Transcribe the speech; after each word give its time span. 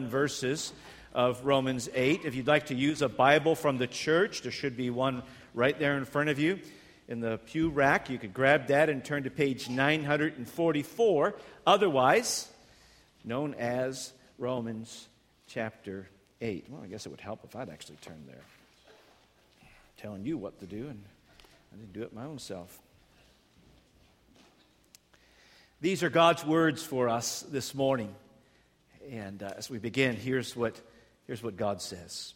verses 0.00 0.72
of 1.12 1.44
Romans 1.44 1.88
8. 1.94 2.24
If 2.24 2.34
you'd 2.34 2.46
like 2.46 2.66
to 2.66 2.74
use 2.74 3.02
a 3.02 3.08
Bible 3.08 3.54
from 3.54 3.76
the 3.76 3.86
church, 3.86 4.40
there 4.42 4.50
should 4.50 4.76
be 4.76 4.88
one 4.88 5.22
right 5.54 5.78
there 5.78 5.98
in 5.98 6.06
front 6.06 6.30
of 6.30 6.38
you 6.38 6.58
in 7.08 7.20
the 7.20 7.38
pew 7.44 7.68
rack. 7.68 8.08
You 8.08 8.18
could 8.18 8.32
grab 8.32 8.68
that 8.68 8.88
and 8.88 9.04
turn 9.04 9.24
to 9.24 9.30
page 9.30 9.68
944, 9.68 11.34
otherwise 11.66 12.48
known 13.24 13.54
as 13.54 14.12
Romans 14.38 15.08
chapter 15.46 16.08
8. 16.40 16.64
Well, 16.70 16.82
I 16.82 16.86
guess 16.86 17.04
it 17.04 17.10
would 17.10 17.20
help 17.20 17.44
if 17.44 17.54
I'd 17.54 17.68
actually 17.68 17.96
turn 17.96 18.24
there. 18.26 18.42
telling 19.98 20.24
you 20.24 20.38
what 20.38 20.58
to 20.58 20.66
do, 20.66 20.88
and 20.88 21.04
I 21.72 21.76
didn't 21.76 21.92
do 21.92 22.02
it 22.02 22.12
my 22.12 22.24
own 22.24 22.38
self. 22.38 22.80
These 25.80 26.02
are 26.02 26.10
God's 26.10 26.44
words 26.44 26.82
for 26.82 27.08
us 27.08 27.42
this 27.42 27.74
morning. 27.74 28.14
And 29.10 29.42
uh, 29.42 29.52
as 29.56 29.68
we 29.68 29.78
begin, 29.78 30.16
here's 30.16 30.56
what, 30.56 30.80
here's 31.26 31.42
what 31.42 31.56
God 31.56 31.82
says 31.82 32.34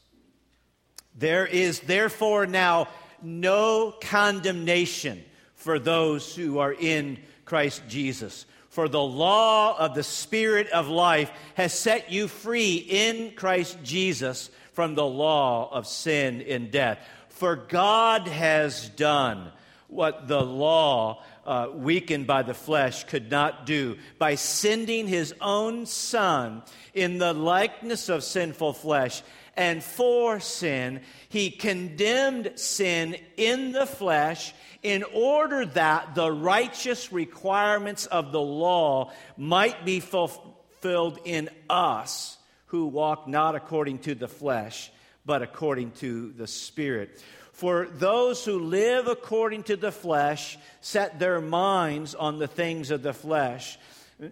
There 1.14 1.46
is 1.46 1.80
therefore 1.80 2.46
now 2.46 2.88
no 3.22 3.94
condemnation 4.00 5.24
for 5.54 5.78
those 5.78 6.34
who 6.34 6.58
are 6.58 6.72
in 6.72 7.18
Christ 7.44 7.82
Jesus. 7.88 8.46
For 8.68 8.88
the 8.88 9.02
law 9.02 9.78
of 9.78 9.94
the 9.94 10.02
Spirit 10.02 10.68
of 10.68 10.88
life 10.88 11.30
has 11.54 11.72
set 11.72 12.12
you 12.12 12.28
free 12.28 12.76
in 12.76 13.32
Christ 13.34 13.78
Jesus 13.82 14.50
from 14.74 14.94
the 14.94 15.06
law 15.06 15.70
of 15.72 15.86
sin 15.86 16.42
and 16.42 16.70
death. 16.70 16.98
For 17.30 17.56
God 17.56 18.28
has 18.28 18.90
done 18.90 19.50
what 19.88 20.28
the 20.28 20.42
law 20.42 21.22
uh, 21.46 21.68
weakened 21.72 22.26
by 22.26 22.42
the 22.42 22.54
flesh, 22.54 23.04
could 23.04 23.30
not 23.30 23.64
do 23.64 23.96
by 24.18 24.34
sending 24.34 25.06
his 25.06 25.32
own 25.40 25.86
Son 25.86 26.62
in 26.92 27.18
the 27.18 27.32
likeness 27.32 28.08
of 28.08 28.24
sinful 28.24 28.72
flesh. 28.72 29.22
And 29.56 29.82
for 29.82 30.38
sin, 30.40 31.00
he 31.30 31.50
condemned 31.50 32.52
sin 32.56 33.16
in 33.36 33.72
the 33.72 33.86
flesh 33.86 34.52
in 34.82 35.02
order 35.14 35.64
that 35.64 36.14
the 36.14 36.30
righteous 36.30 37.12
requirements 37.12 38.06
of 38.06 38.32
the 38.32 38.40
law 38.40 39.12
might 39.36 39.84
be 39.84 40.00
fulfilled 40.00 41.18
in 41.24 41.48
us 41.70 42.36
who 42.66 42.86
walk 42.86 43.26
not 43.26 43.54
according 43.54 44.00
to 44.00 44.14
the 44.14 44.28
flesh, 44.28 44.90
but 45.24 45.42
according 45.42 45.92
to 45.92 46.32
the 46.32 46.46
Spirit. 46.46 47.22
For 47.56 47.86
those 47.86 48.44
who 48.44 48.58
live 48.58 49.06
according 49.08 49.62
to 49.62 49.76
the 49.76 49.90
flesh 49.90 50.58
set 50.82 51.18
their 51.18 51.40
minds 51.40 52.14
on 52.14 52.38
the 52.38 52.46
things 52.46 52.90
of 52.90 53.02
the 53.02 53.14
flesh. 53.14 53.78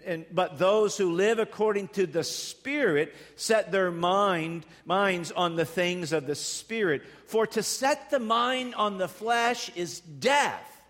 And, 0.04 0.26
but 0.30 0.58
those 0.58 0.98
who 0.98 1.10
live 1.10 1.38
according 1.38 1.88
to 1.88 2.06
the 2.06 2.22
Spirit 2.22 3.14
set 3.36 3.72
their 3.72 3.90
mind, 3.90 4.66
minds 4.84 5.32
on 5.32 5.56
the 5.56 5.64
things 5.64 6.12
of 6.12 6.26
the 6.26 6.34
Spirit. 6.34 7.00
For 7.24 7.46
to 7.46 7.62
set 7.62 8.10
the 8.10 8.18
mind 8.18 8.74
on 8.74 8.98
the 8.98 9.08
flesh 9.08 9.70
is 9.74 10.00
death, 10.00 10.82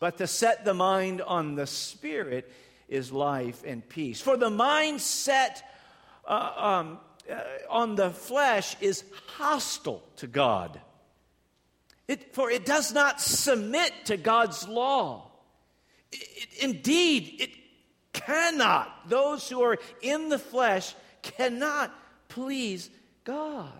but 0.00 0.16
to 0.16 0.26
set 0.26 0.64
the 0.64 0.72
mind 0.72 1.20
on 1.20 1.54
the 1.54 1.66
Spirit 1.66 2.50
is 2.88 3.12
life 3.12 3.62
and 3.66 3.86
peace. 3.86 4.22
For 4.22 4.38
the 4.38 4.48
mind 4.48 5.02
set 5.02 5.62
uh, 6.26 6.52
um, 6.56 6.98
uh, 7.30 7.40
on 7.68 7.94
the 7.94 8.08
flesh 8.08 8.74
is 8.80 9.04
hostile 9.36 10.02
to 10.16 10.26
God 10.26 10.80
it, 12.08 12.34
for 12.34 12.50
it 12.50 12.64
does 12.64 12.92
not 12.92 13.20
submit 13.20 13.92
to 14.06 14.16
God's 14.16 14.66
law. 14.68 15.30
It, 16.12 16.28
it, 16.36 16.64
indeed, 16.64 17.36
it 17.40 17.50
cannot. 18.12 19.08
Those 19.08 19.48
who 19.48 19.62
are 19.62 19.78
in 20.02 20.28
the 20.28 20.38
flesh 20.38 20.94
cannot 21.22 21.92
please 22.28 22.90
God. 23.24 23.72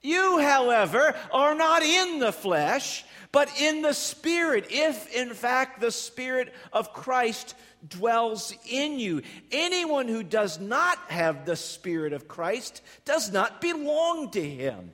You, 0.00 0.38
however, 0.38 1.14
are 1.32 1.54
not 1.54 1.82
in 1.82 2.18
the 2.18 2.32
flesh, 2.32 3.04
but 3.32 3.48
in 3.58 3.82
the 3.82 3.94
Spirit, 3.94 4.66
if 4.70 5.12
in 5.14 5.32
fact 5.32 5.80
the 5.80 5.90
Spirit 5.90 6.54
of 6.72 6.92
Christ 6.92 7.54
dwells 7.88 8.54
in 8.68 8.98
you. 8.98 9.22
Anyone 9.50 10.08
who 10.08 10.22
does 10.22 10.60
not 10.60 10.98
have 11.08 11.44
the 11.44 11.56
Spirit 11.56 12.12
of 12.12 12.28
Christ 12.28 12.82
does 13.04 13.32
not 13.32 13.60
belong 13.60 14.30
to 14.32 14.42
him. 14.42 14.92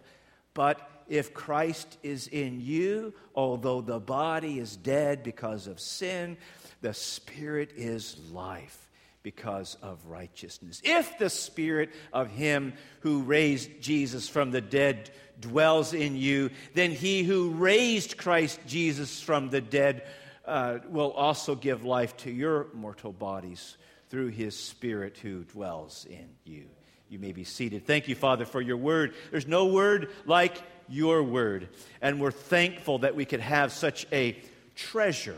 But 0.55 0.90
if 1.11 1.35
Christ 1.35 1.99
is 2.03 2.29
in 2.29 2.61
you, 2.61 3.13
although 3.35 3.81
the 3.81 4.01
body 4.01 4.59
is 4.59 4.77
dead 4.77 5.23
because 5.23 5.67
of 5.67 5.81
sin, 5.81 6.39
the 6.81 6.95
spirit 6.95 7.73
is 7.77 8.17
life 8.31 8.89
because 9.23 9.77
of 9.83 10.07
righteousness. 10.07 10.81
If 10.85 11.19
the 11.19 11.29
spirit 11.29 11.91
of 12.13 12.29
him 12.29 12.73
who 13.01 13.23
raised 13.23 13.83
Jesus 13.83 14.29
from 14.29 14.51
the 14.51 14.63
dead 14.63 15.11
dwells 15.41 15.93
in 15.93 16.17
you, 16.17 16.51
then 16.75 16.93
he 16.93 17.23
who 17.23 17.51
raised 17.51 18.17
Christ 18.17 18.61
Jesus 18.67 19.21
from 19.21 19.51
the 19.51 19.61
dead 19.61 20.07
uh, 20.47 20.79
will 20.89 21.11
also 21.13 21.55
give 21.55 21.85
life 21.85 22.17
to 22.19 22.31
your 22.31 22.69
mortal 22.73 23.13
bodies 23.13 23.77
through 24.09 24.29
his 24.29 24.57
spirit 24.57 25.19
who 25.19 25.45
dwells 25.45 26.07
in 26.09 26.29
you. 26.45 26.69
You 27.11 27.19
may 27.19 27.33
be 27.33 27.43
seated. 27.43 27.87
Thank 27.87 28.07
you, 28.07 28.15
Father, 28.15 28.45
for 28.45 28.61
your 28.61 28.77
word. 28.77 29.15
There's 29.33 29.49
no 29.49 29.67
word 29.67 30.11
like 30.27 30.57
your 30.89 31.25
word. 31.25 31.69
And 32.01 32.21
we're 32.21 32.31
thankful 32.31 33.01
that 33.01 33.17
we 33.17 33.25
could 33.25 33.41
have 33.41 33.73
such 33.73 34.07
a 34.13 34.41
treasure 34.77 35.37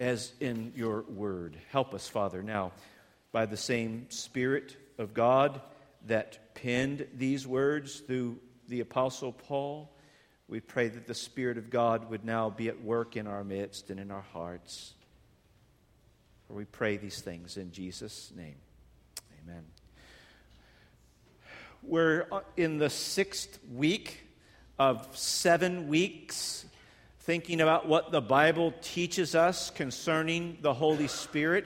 as 0.00 0.32
in 0.40 0.72
your 0.74 1.02
word. 1.02 1.56
Help 1.70 1.94
us, 1.94 2.08
Father, 2.08 2.42
now, 2.42 2.72
by 3.30 3.46
the 3.46 3.56
same 3.56 4.10
Spirit 4.10 4.76
of 4.98 5.14
God 5.14 5.60
that 6.06 6.54
penned 6.54 7.06
these 7.14 7.46
words 7.46 8.00
through 8.00 8.38
the 8.68 8.80
Apostle 8.80 9.32
Paul. 9.32 9.92
We 10.48 10.58
pray 10.58 10.88
that 10.88 11.06
the 11.06 11.14
Spirit 11.14 11.56
of 11.56 11.70
God 11.70 12.10
would 12.10 12.24
now 12.24 12.50
be 12.50 12.66
at 12.66 12.82
work 12.82 13.16
in 13.16 13.28
our 13.28 13.44
midst 13.44 13.90
and 13.90 14.00
in 14.00 14.10
our 14.10 14.24
hearts. 14.32 14.94
For 16.48 16.54
we 16.54 16.64
pray 16.64 16.96
these 16.96 17.20
things 17.20 17.56
in 17.56 17.70
Jesus' 17.70 18.32
name. 18.36 18.56
Amen. 19.48 19.64
We're 21.82 22.26
uh, 22.32 22.40
in 22.56 22.78
the 22.78 22.90
sixth 22.90 23.60
week 23.72 24.24
of 24.76 25.06
seven 25.16 25.86
weeks 25.86 26.66
thinking 27.20 27.60
about 27.60 27.86
what 27.86 28.10
the 28.10 28.20
Bible 28.20 28.74
teaches 28.82 29.36
us 29.36 29.70
concerning 29.70 30.58
the 30.62 30.74
Holy 30.74 31.06
Spirit. 31.06 31.64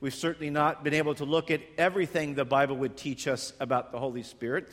We've 0.00 0.14
certainly 0.14 0.50
not 0.50 0.84
been 0.84 0.92
able 0.92 1.14
to 1.14 1.24
look 1.24 1.50
at 1.50 1.62
everything 1.78 2.34
the 2.34 2.44
Bible 2.44 2.76
would 2.76 2.98
teach 2.98 3.26
us 3.26 3.54
about 3.60 3.92
the 3.92 3.98
Holy 3.98 4.24
Spirit, 4.24 4.68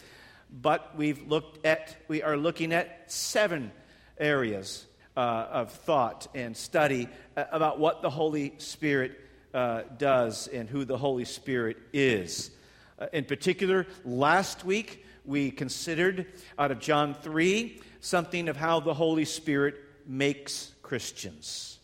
but 0.52 0.98
we've 0.98 1.26
looked 1.30 1.66
at, 1.66 1.96
we 2.10 2.24
are 2.24 2.36
looking 2.36 2.74
at 2.74 3.10
seven 3.10 3.72
areas 4.18 4.86
uh, 5.16 5.48
of 5.50 5.72
thought 5.72 6.28
and 6.36 6.58
study 6.58 7.08
uh, 7.38 7.46
about 7.54 7.80
what 7.80 8.02
the 8.02 8.10
Holy 8.10 8.56
Spirit 8.58 9.29
uh, 9.54 9.82
does 9.98 10.48
and 10.48 10.70
who 10.70 10.86
the 10.86 10.98
Holy 10.98 11.26
Spirit 11.26 11.78
is. 11.94 12.52
Uh, 12.98 13.08
in 13.14 13.26
particular, 13.26 13.88
last 14.06 14.64
week 14.64 15.06
we 15.26 15.52
considered 15.52 16.26
out 16.58 16.72
of 16.72 16.80
John 16.80 17.14
3 17.14 17.80
something 18.02 18.48
of 18.48 18.58
how 18.58 18.80
the 18.80 18.94
Holy 18.94 19.26
Spirit 19.26 19.76
makes 20.06 20.72
Christians. 20.82 21.80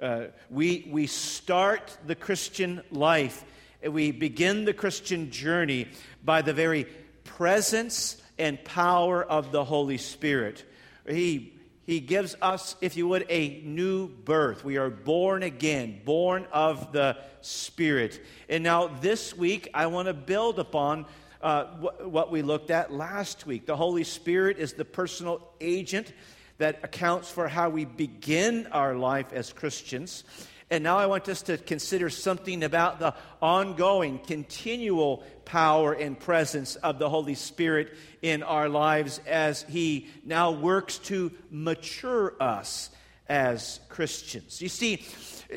Uh, 0.00 0.26
we, 0.50 0.88
we 0.90 1.06
start 1.06 1.96
the 2.06 2.14
Christian 2.14 2.82
life, 2.90 3.44
we 3.82 4.10
begin 4.10 4.64
the 4.64 4.74
Christian 4.74 5.30
journey 5.30 5.88
by 6.24 6.42
the 6.42 6.52
very 6.52 6.86
presence 7.24 8.20
and 8.38 8.62
power 8.64 9.22
of 9.22 9.52
the 9.52 9.64
Holy 9.64 9.98
Spirit. 9.98 10.64
He 11.08 11.55
he 11.86 12.00
gives 12.00 12.34
us, 12.42 12.74
if 12.80 12.96
you 12.96 13.06
would, 13.06 13.26
a 13.28 13.62
new 13.64 14.08
birth. 14.08 14.64
We 14.64 14.76
are 14.76 14.90
born 14.90 15.44
again, 15.44 16.00
born 16.04 16.46
of 16.52 16.90
the 16.92 17.16
Spirit. 17.42 18.20
And 18.48 18.64
now, 18.64 18.88
this 18.88 19.36
week, 19.36 19.68
I 19.72 19.86
want 19.86 20.08
to 20.08 20.14
build 20.14 20.58
upon 20.58 21.06
uh, 21.40 21.66
wh- 21.66 22.12
what 22.12 22.32
we 22.32 22.42
looked 22.42 22.72
at 22.72 22.92
last 22.92 23.46
week. 23.46 23.66
The 23.66 23.76
Holy 23.76 24.02
Spirit 24.02 24.58
is 24.58 24.72
the 24.72 24.84
personal 24.84 25.48
agent 25.60 26.12
that 26.58 26.80
accounts 26.82 27.30
for 27.30 27.46
how 27.46 27.70
we 27.70 27.84
begin 27.84 28.66
our 28.72 28.96
life 28.96 29.32
as 29.32 29.52
Christians. 29.52 30.24
And 30.68 30.82
now 30.82 30.98
I 30.98 31.06
want 31.06 31.28
us 31.28 31.42
to 31.42 31.58
consider 31.58 32.10
something 32.10 32.64
about 32.64 32.98
the 32.98 33.14
ongoing, 33.40 34.18
continual 34.18 35.22
power 35.44 35.92
and 35.92 36.18
presence 36.18 36.74
of 36.76 36.98
the 36.98 37.08
Holy 37.08 37.36
Spirit 37.36 37.94
in 38.20 38.42
our 38.42 38.68
lives 38.68 39.20
as 39.26 39.62
He 39.62 40.08
now 40.24 40.50
works 40.50 40.98
to 40.98 41.30
mature 41.50 42.34
us 42.40 42.90
as 43.28 43.78
Christians. 43.88 44.60
You 44.60 44.68
see, 44.68 45.04
uh, 45.52 45.56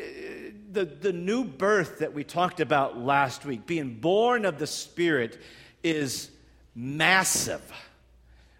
the, 0.72 0.86
the 0.86 1.14
new 1.14 1.44
birth 1.44 2.00
that 2.00 2.14
we 2.14 2.24
talked 2.24 2.60
about 2.60 2.98
last 2.98 3.46
week, 3.46 3.66
being 3.66 3.96
born 3.96 4.46
of 4.46 4.60
the 4.60 4.68
Spirit, 4.68 5.40
is 5.84 6.30
massive. 6.76 7.62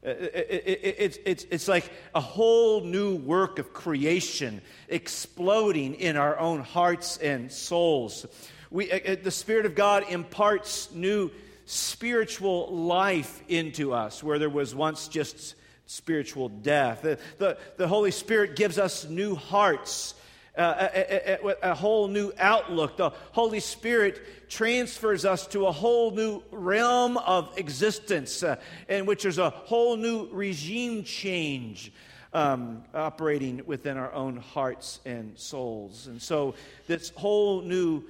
It's, 0.02 1.18
it's, 1.26 1.46
it's 1.52 1.68
like 1.68 1.92
a 2.16 2.22
whole 2.22 2.82
new 2.82 3.18
work 3.18 3.60
of 3.60 3.74
creation 3.74 4.62
exploding 4.88 5.96
in 5.96 6.16
our 6.16 6.40
own 6.40 6.62
hearts 6.62 7.18
and 7.18 7.52
souls. 7.52 8.26
We, 8.72 8.92
uh, 8.92 9.14
uh, 9.14 9.16
the 9.22 9.32
Spirit 9.32 9.66
of 9.66 9.76
God 9.76 10.06
imparts 10.10 10.92
new 10.94 11.32
spiritual 11.66 12.74
life 12.74 13.44
into 13.48 13.94
us 13.94 14.24
where 14.24 14.40
there 14.40 14.50
was 14.50 14.74
once 14.74 15.08
just 15.08 15.56
spiritual 15.86 16.50
death. 16.50 17.02
The, 17.02 17.20
the, 17.38 17.58
the 17.78 17.88
Holy 17.88 18.12
Spirit 18.12 18.56
gives 18.56 18.78
us 18.78 19.08
new 19.10 19.36
hearts. 19.36 20.14
Uh, 20.60 20.90
a, 20.94 21.40
a, 21.42 21.72
a, 21.72 21.74
whole 21.74 22.10
new 22.10 22.34
outlook. 22.38 22.98
The 22.98 23.12
Holy 23.32 23.62
Spirit 23.62 24.50
transfers 24.50 25.24
us 25.24 25.48
to 25.48 25.68
a 25.68 25.72
whole 25.72 26.12
new 26.12 26.44
realm 26.52 27.16
of 27.16 27.58
existence 27.58 28.44
uh, 28.44 28.58
in 28.90 29.06
which 29.06 29.24
there's 29.24 29.38
a 29.38 29.52
whole 29.52 29.96
new 29.96 30.28
regime 30.34 31.06
change 31.06 31.94
um, 32.34 32.84
operating 32.94 33.62
within 33.68 33.96
our 33.96 34.12
own 34.12 34.36
hearts 34.36 35.00
and 35.06 35.40
souls. 35.40 36.08
And 36.08 36.22
so, 36.22 36.56
this 36.88 37.12
whole 37.12 37.62
new 37.62 38.04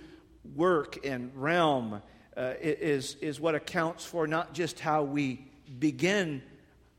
work 0.56 1.06
and 1.06 1.32
realm 1.36 2.02
uh, 2.36 2.54
is, 2.60 3.14
is 3.22 3.40
what 3.40 3.54
accounts 3.54 4.06
for 4.06 4.26
not 4.26 4.56
just 4.56 4.80
how 4.80 5.04
we 5.04 5.46
begin 5.78 6.42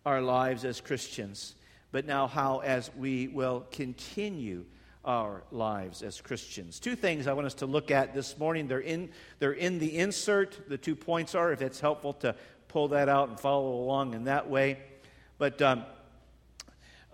our 0.07 0.23
lives 0.23 0.65
as 0.65 0.81
Christians, 0.81 1.57
but 1.91 2.07
now 2.07 2.29
how, 2.29 2.61
as 2.61 2.89
we 2.97 3.27
will 3.27 3.67
continue 3.73 4.65
our 5.05 5.43
lives 5.51 6.03
as 6.03 6.21
Christians. 6.21 6.79
Two 6.79 6.95
things 6.95 7.27
I 7.27 7.33
want 7.33 7.47
us 7.47 7.55
to 7.55 7.67
look 7.67 7.91
at 7.91 8.15
this 8.15 8.39
morning. 8.39 8.69
They're 8.69 8.81
in, 8.81 9.11
they're 9.39 9.53
in 9.53 9.79
the 9.79 9.99
insert. 9.99 10.69
The 10.69 10.79
two 10.79 10.95
points 10.95 11.35
are, 11.35 11.53
if 11.53 11.63
it's 11.63 11.81
helpful 11.81 12.13
to 12.15 12.35
pull 12.69 12.89
that 12.89 13.09
out 13.09 13.29
and 13.29 13.41
follow 13.41 13.73
along 13.73 14.15
in 14.15 14.25
that 14.25 14.49
way. 14.49 14.79
But 15.39 15.61
um, 15.63 15.85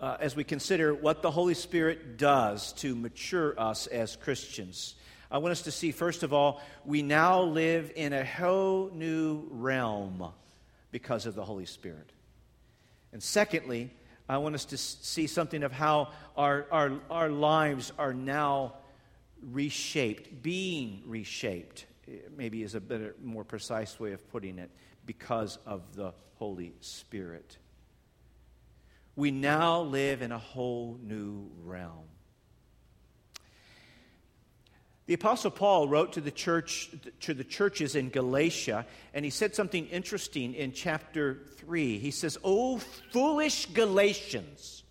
uh, 0.01 0.17
as 0.19 0.35
we 0.35 0.43
consider 0.43 0.93
what 0.93 1.21
the 1.21 1.31
Holy 1.31 1.53
Spirit 1.53 2.17
does 2.17 2.73
to 2.73 2.93
mature 2.93 3.57
us 3.59 3.87
as 3.87 4.15
Christians, 4.17 4.95
I 5.31 5.39
want 5.39 5.51
us 5.51 5.63
to 5.63 5.71
see, 5.71 5.91
first 5.91 6.23
of 6.23 6.33
all, 6.33 6.61
we 6.85 7.01
now 7.01 7.41
live 7.41 7.91
in 7.95 8.13
a 8.13 8.23
whole 8.23 8.91
new 8.93 9.47
realm 9.49 10.23
because 10.91 11.25
of 11.25 11.35
the 11.35 11.43
Holy 11.43 11.65
Spirit. 11.65 12.11
And 13.11 13.21
secondly, 13.21 13.91
I 14.29 14.37
want 14.39 14.55
us 14.55 14.65
to 14.65 14.77
see 14.77 15.27
something 15.27 15.63
of 15.63 15.71
how 15.71 16.09
our, 16.35 16.65
our, 16.71 16.91
our 17.09 17.29
lives 17.29 17.93
are 17.97 18.13
now 18.13 18.73
reshaped, 19.41 20.41
being 20.41 21.03
reshaped, 21.05 21.85
eh, 22.07 22.17
maybe 22.35 22.63
is 22.63 22.75
a 22.75 22.81
better, 22.81 23.15
more 23.23 23.43
precise 23.43 23.99
way 23.99 24.13
of 24.13 24.29
putting 24.29 24.59
it, 24.59 24.69
because 25.05 25.57
of 25.65 25.95
the 25.95 26.13
Holy 26.35 26.73
Spirit 26.81 27.57
we 29.17 29.31
now 29.31 29.81
live 29.81 30.21
in 30.21 30.31
a 30.31 30.37
whole 30.37 30.97
new 31.01 31.49
realm. 31.63 32.05
The 35.07 35.13
Apostle 35.13 35.51
Paul 35.51 35.87
wrote 35.87 36.13
to 36.13 36.21
the 36.21 36.31
church 36.31 36.89
to 37.21 37.33
the 37.33 37.45
churches 37.45 37.95
in 37.95 38.09
Galatia, 38.09 38.85
and 39.13 39.23
he 39.23 39.31
said 39.31 39.55
something 39.55 39.87
interesting 39.87 40.53
in 40.53 40.73
chapter 40.73 41.39
3. 41.55 41.97
He 41.97 42.11
says, 42.11 42.37
"O 42.43 42.77
foolish 42.77 43.67
Galatians, 43.67 44.83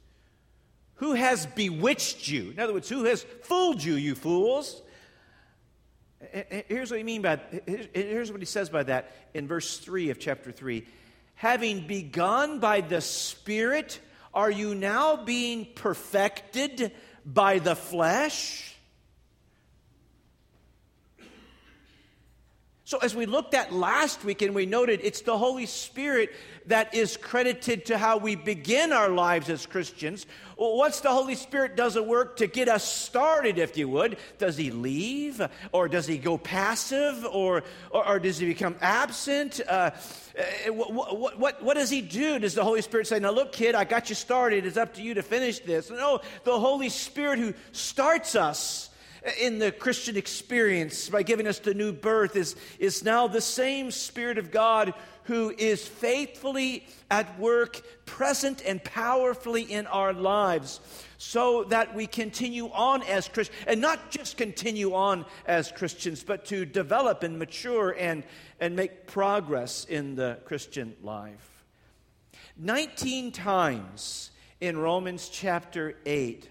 who 0.97 1.13
has 1.13 1.45
bewitched 1.45 2.29
you? 2.29 2.51
In 2.51 2.59
other 2.59 2.73
words, 2.73 2.89
who 2.89 3.05
has 3.05 3.25
fooled 3.43 3.85
you, 3.85 3.95
you 3.95 4.15
fools?" 4.15 4.81
Here's 6.67 6.91
what 6.91 6.97
he 6.97 7.05
mean 7.05 7.21
by 7.21 7.39
here's 7.67 8.33
what 8.33 8.41
he 8.41 8.47
says 8.47 8.71
by 8.71 8.85
that 8.85 9.15
in 9.35 9.47
verse 9.47 9.77
3 9.77 10.09
of 10.09 10.19
chapter 10.19 10.51
3. 10.51 10.87
Having 11.35 11.87
begun 11.87 12.59
by 12.59 12.81
the 12.81 13.03
Spirit 13.03 14.01
are 14.33 14.51
you 14.51 14.75
now 14.75 15.17
being 15.17 15.67
perfected 15.75 16.93
by 17.27 17.59
the 17.59 17.77
flesh? 17.77 18.75
So, 22.87 22.99
as 22.99 23.17
we 23.17 23.27
looked 23.27 23.53
at 23.55 23.73
last 23.73 24.25
week 24.25 24.43
and 24.43 24.55
we 24.55 24.65
noted, 24.65 25.00
it's 25.03 25.23
the 25.23 25.37
Holy 25.37 25.67
Spirit 25.67 26.31
that 26.67 26.94
is 26.94 27.17
credited 27.17 27.87
to 27.87 27.99
how 27.99 28.19
we 28.19 28.37
begin 28.37 28.93
our 28.93 29.09
lives 29.09 29.50
as 29.50 29.67
Christians. 29.67 30.25
Well, 30.56 30.77
once 30.77 31.00
the 31.00 31.11
Holy 31.11 31.35
Spirit 31.35 31.75
does 31.75 31.97
a 31.97 32.03
work 32.05 32.37
to 32.37 32.47
get 32.47 32.69
us 32.69 32.85
started, 32.85 33.59
if 33.59 33.77
you 33.77 33.88
would, 33.88 34.19
does 34.38 34.56
he 34.56 34.71
leave? 34.71 35.43
Or 35.73 35.88
does 35.88 36.06
he 36.06 36.17
go 36.17 36.38
passive? 36.38 37.25
Or, 37.25 37.65
or, 37.91 38.06
or 38.06 38.19
does 38.21 38.38
he 38.38 38.47
become 38.47 38.77
absent? 38.81 39.61
Uh, 39.67 39.91
what, 40.69 40.91
uh, 40.91 41.17
what, 41.17 41.41
what, 41.41 41.62
what 41.65 41.75
does 41.75 41.91
he 41.91 42.03
do? 42.03 42.38
Does 42.38 42.55
the 42.55 42.62
Holy 42.62 42.83
Spirit 42.83 43.09
say, 43.09 43.19
Now 43.19 43.33
look, 43.33 43.50
kid, 43.50 43.75
I 43.75 43.83
got 43.83 44.11
you 44.11 44.15
started. 44.15 44.65
It's 44.65 44.77
up 44.77 44.94
to 44.94 45.03
you 45.03 45.15
to 45.15 45.25
finish 45.25 45.59
this? 45.59 45.91
No, 45.91 46.21
the 46.44 46.56
Holy 46.56 46.91
Spirit 46.91 47.41
who 47.41 47.53
starts 47.73 48.37
us 48.37 48.91
in 49.40 49.58
the 49.58 49.73
Christian 49.73 50.17
experience 50.17 51.08
by 51.08 51.23
giving 51.23 51.46
us 51.46 51.58
the 51.58 51.75
new 51.75 51.93
birth 51.93 52.37
is, 52.37 52.56
is 52.78 53.05
now 53.05 53.26
the 53.26 53.40
same 53.40 53.90
Spirit 53.90 54.38
of 54.38 54.50
God 54.50 54.94
who 55.25 55.52
is 55.58 55.87
faithfully 55.87 56.87
at 57.11 57.38
work, 57.38 57.81
present 58.05 58.62
and 58.64 58.82
powerfully 58.82 59.62
in 59.62 59.87
our 59.88 60.12
lives, 60.12 60.81
so 61.19 61.64
that 61.64 61.94
we 61.94 62.06
continue 62.06 62.70
on 62.70 63.02
as 63.02 63.26
Christians, 63.26 63.58
and 63.67 63.81
not 63.81 64.11
just 64.11 64.37
continue 64.37 64.94
on 64.94 65.25
as 65.46 65.73
Christians, 65.73 66.23
but 66.23 66.44
to 66.46 66.64
develop 66.64 67.23
and 67.25 67.38
mature 67.38 67.96
and, 67.99 68.23
and 68.61 68.76
make 68.76 69.06
progress 69.06 69.84
in 69.87 70.14
the 70.14 70.38
Christian 70.44 70.94
life. 71.02 71.64
19 72.56 73.32
times 73.32 74.31
in 74.61 74.78
Romans 74.78 75.28
chapter 75.28 75.96
8, 76.06 76.49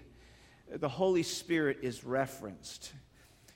the 0.70 0.88
Holy 0.88 1.22
Spirit 1.22 1.78
is 1.82 2.04
referenced. 2.04 2.92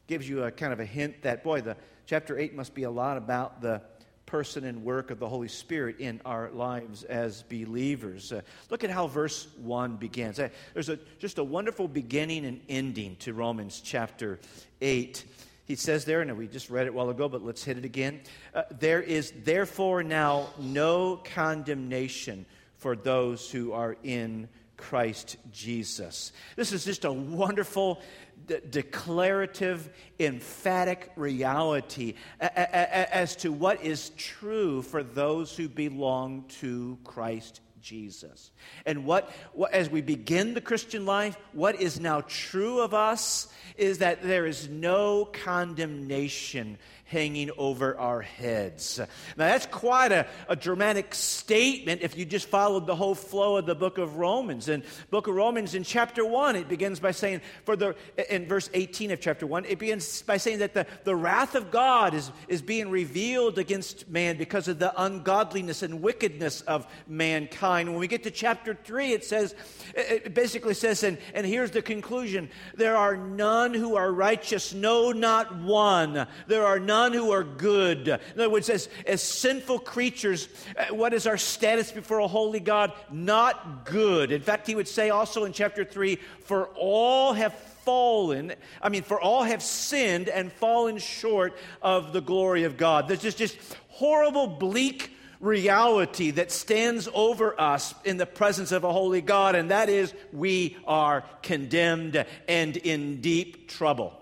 Gives 0.07 0.29
you 0.29 0.45
a 0.45 0.51
kind 0.51 0.73
of 0.73 0.81
a 0.81 0.85
hint 0.85 1.23
that, 1.23 1.45
boy, 1.45 1.61
the 1.61 1.77
chapter 2.07 2.39
8 2.39 2.55
must 2.55 2.75
be 2.75 2.85
a 2.85 2.91
lot 2.91 3.17
about 3.17 3.61
the 3.61 3.83
person 4.27 4.65
and 4.65 4.85
work 4.85 5.11
of 5.11 5.19
the 5.19 5.29
Holy 5.29 5.49
Spirit 5.49 5.99
in 5.99 6.21
our 6.25 6.51
lives 6.51 7.03
as 7.03 7.43
believers. 7.43 8.33
Uh, 8.33 8.41
look 8.71 8.85
at 8.85 8.91
how 8.91 9.09
verse 9.09 9.49
1 9.59 9.97
begins. 9.97 10.39
Uh, 10.39 10.49
there's 10.73 10.89
a, 10.89 10.99
just 11.19 11.39
a 11.39 11.45
wonderful 11.45 11.89
beginning 11.89 12.45
and 12.45 12.61
ending 12.69 13.17
to 13.17 13.35
Romans 13.35 13.81
chapter 13.85 14.39
8. 14.81 15.25
He 15.65 15.75
says 15.75 16.05
there, 16.05 16.21
and 16.21 16.37
we 16.37 16.47
just 16.47 16.71
read 16.71 16.87
it 16.87 16.91
a 16.91 16.93
while 16.93 17.11
ago, 17.11 17.29
but 17.29 17.45
let's 17.45 17.65
hit 17.65 17.77
it 17.77 17.85
again. 17.85 18.21
Uh, 18.55 18.63
there 18.79 19.03
is 19.03 19.33
therefore 19.45 20.05
now 20.05 20.51
no 20.59 21.17
condemnation 21.17 22.47
for 22.77 22.97
those 22.97 23.51
who 23.51 23.73
are 23.73 23.97
in 24.03 24.49
Christ 24.81 25.37
Jesus. 25.53 26.33
This 26.57 26.73
is 26.73 26.85
just 26.85 27.05
a 27.05 27.13
wonderful, 27.13 28.01
de- 28.47 28.61
declarative, 28.61 29.91
emphatic 30.19 31.13
reality 31.17 32.15
a- 32.41 32.47
a- 32.47 33.15
as 33.15 33.37
to 33.37 33.53
what 33.53 33.85
is 33.85 34.11
true 34.17 34.83
for 34.83 35.03
those 35.03 35.55
who 35.57 35.69
belong 35.69 36.45
to 36.61 36.99
Christ 37.05 37.61
Jesus. 37.81 38.51
And 38.87 39.05
what, 39.05 39.31
what, 39.53 39.73
as 39.73 39.89
we 39.89 40.01
begin 40.01 40.55
the 40.55 40.61
Christian 40.61 41.07
life, 41.07 41.37
what 41.53 41.81
is 41.81 42.01
now 42.01 42.23
true 42.23 42.81
of 42.81 42.95
us 42.95 43.49
is 43.77 43.99
that 43.99 44.23
there 44.23 44.47
is 44.47 44.69
no 44.69 45.25
condemnation 45.25 46.79
hanging 47.11 47.51
over 47.59 47.99
our 47.99 48.23
heads. 48.23 49.01
Now, 49.01 49.49
that's 49.49 49.67
quite 49.67 50.13
a, 50.13 50.29
a, 50.49 50.55
dramatic 50.55 51.13
statement 51.13 52.03
if 52.03 52.17
you 52.17 52.25
just 52.25 52.47
followed 52.47 52.87
the 52.87 52.95
whole 52.95 53.17
flow 53.17 53.57
of 53.57 53.67
the 53.67 53.75
book 53.75 53.99
of 53.99 54.17
Romans. 54.17 54.69
And 54.69 54.85
book 55.11 55.27
of 55.27 55.35
Romans, 55.35 55.75
in 55.75 55.83
chapter 55.83 56.25
1, 56.25 56.55
it 56.55 56.69
begins 56.69 57.01
by 57.01 57.11
saying, 57.11 57.41
for 57.65 57.75
the, 57.75 57.97
in 58.33 58.47
verse 58.47 58.71
18 58.75 59.11
of 59.11 59.21
chapter 59.21 59.45
1, 59.45 59.65
it 59.65 59.81
begins 59.81 60.23
by 60.23 60.37
saying 60.37 60.61
that 60.61 60.73
the, 60.73 60.87
the 61.03 61.17
wrath 61.17 61.57
of 61.57 61.73
God 61.73 62.15
is, 62.15 62.31
is 62.47 62.63
being 62.63 62.91
revealed 62.91 63.59
against 63.59 64.09
man 64.09 64.37
because 64.37 64.69
of 64.69 64.79
the 64.79 64.93
ungodliness 65.03 65.83
and 65.83 66.03
wickedness 66.03 66.61
of 66.61 66.87
mankind. 67.09 67.91
When 67.91 67.99
we 67.99 68.07
get 68.07 68.23
to 68.23 68.31
chapter 68.31 68.79
3, 68.85 69.15
it 69.15 69.25
says, 69.25 69.57
it 69.97 70.33
basically 70.33 70.75
says, 70.75 71.03
and, 71.03 71.19
and 71.35 71.45
here's 71.45 71.73
the 71.73 71.83
conclusion 71.83 72.51
there 72.77 72.97
are 72.97 73.17
none 73.17 73.75
who 73.75 73.97
are 73.97 74.13
righteous, 74.13 74.73
no, 74.73 75.11
not 75.11 75.57
one. 75.57 76.29
There 76.47 76.65
are 76.65 76.79
none 76.79 77.00
none 77.01 77.13
who 77.15 77.31
are 77.31 77.45
good. 77.45 78.09
In 78.09 78.19
other 78.35 78.51
words, 78.51 78.69
as, 78.69 78.89
as 79.07 79.23
sinful 79.23 79.79
creatures, 79.79 80.49
uh, 80.77 80.95
what 80.95 81.15
is 81.15 81.27
our 81.27 81.39
status 81.39 81.91
before 81.91 82.19
a 82.19 82.29
holy 82.29 82.61
God? 82.61 82.93
Not 83.11 83.87
good. 83.87 84.33
In 84.33 84.43
fact, 84.43 84.67
he 84.67 84.75
would 84.75 84.89
say 84.89 85.09
also 85.09 85.45
in 85.45 85.53
chapter 85.53 85.85
3 85.85 86.17
For 86.45 86.67
all 86.77 87.33
have 87.33 87.55
fallen, 87.55 88.53
I 88.83 88.91
mean, 88.91 89.03
for 89.03 89.19
all 89.19 89.45
have 89.45 89.63
sinned 89.63 90.29
and 90.29 90.53
fallen 90.53 90.99
short 90.99 91.57
of 91.81 92.13
the 92.13 92.21
glory 92.21 92.65
of 92.65 92.77
God. 92.77 93.09
There's 93.09 93.23
just, 93.23 93.39
just 93.39 93.57
horrible, 93.89 94.47
bleak 94.47 95.17
reality 95.41 96.33
that 96.33 96.53
stands 96.53 97.09
over 97.15 97.59
us 97.59 97.95
in 98.05 98.19
the 98.19 98.27
presence 98.27 98.73
of 98.73 98.85
a 98.85 98.93
holy 98.93 99.23
God, 99.23 99.55
and 99.55 99.71
that 99.71 99.89
is 99.89 100.13
we 100.35 100.77
are 100.87 101.25
condemned 101.41 102.27
and 102.47 102.77
in 102.77 103.23
deep 103.23 103.69
trouble. 103.69 104.20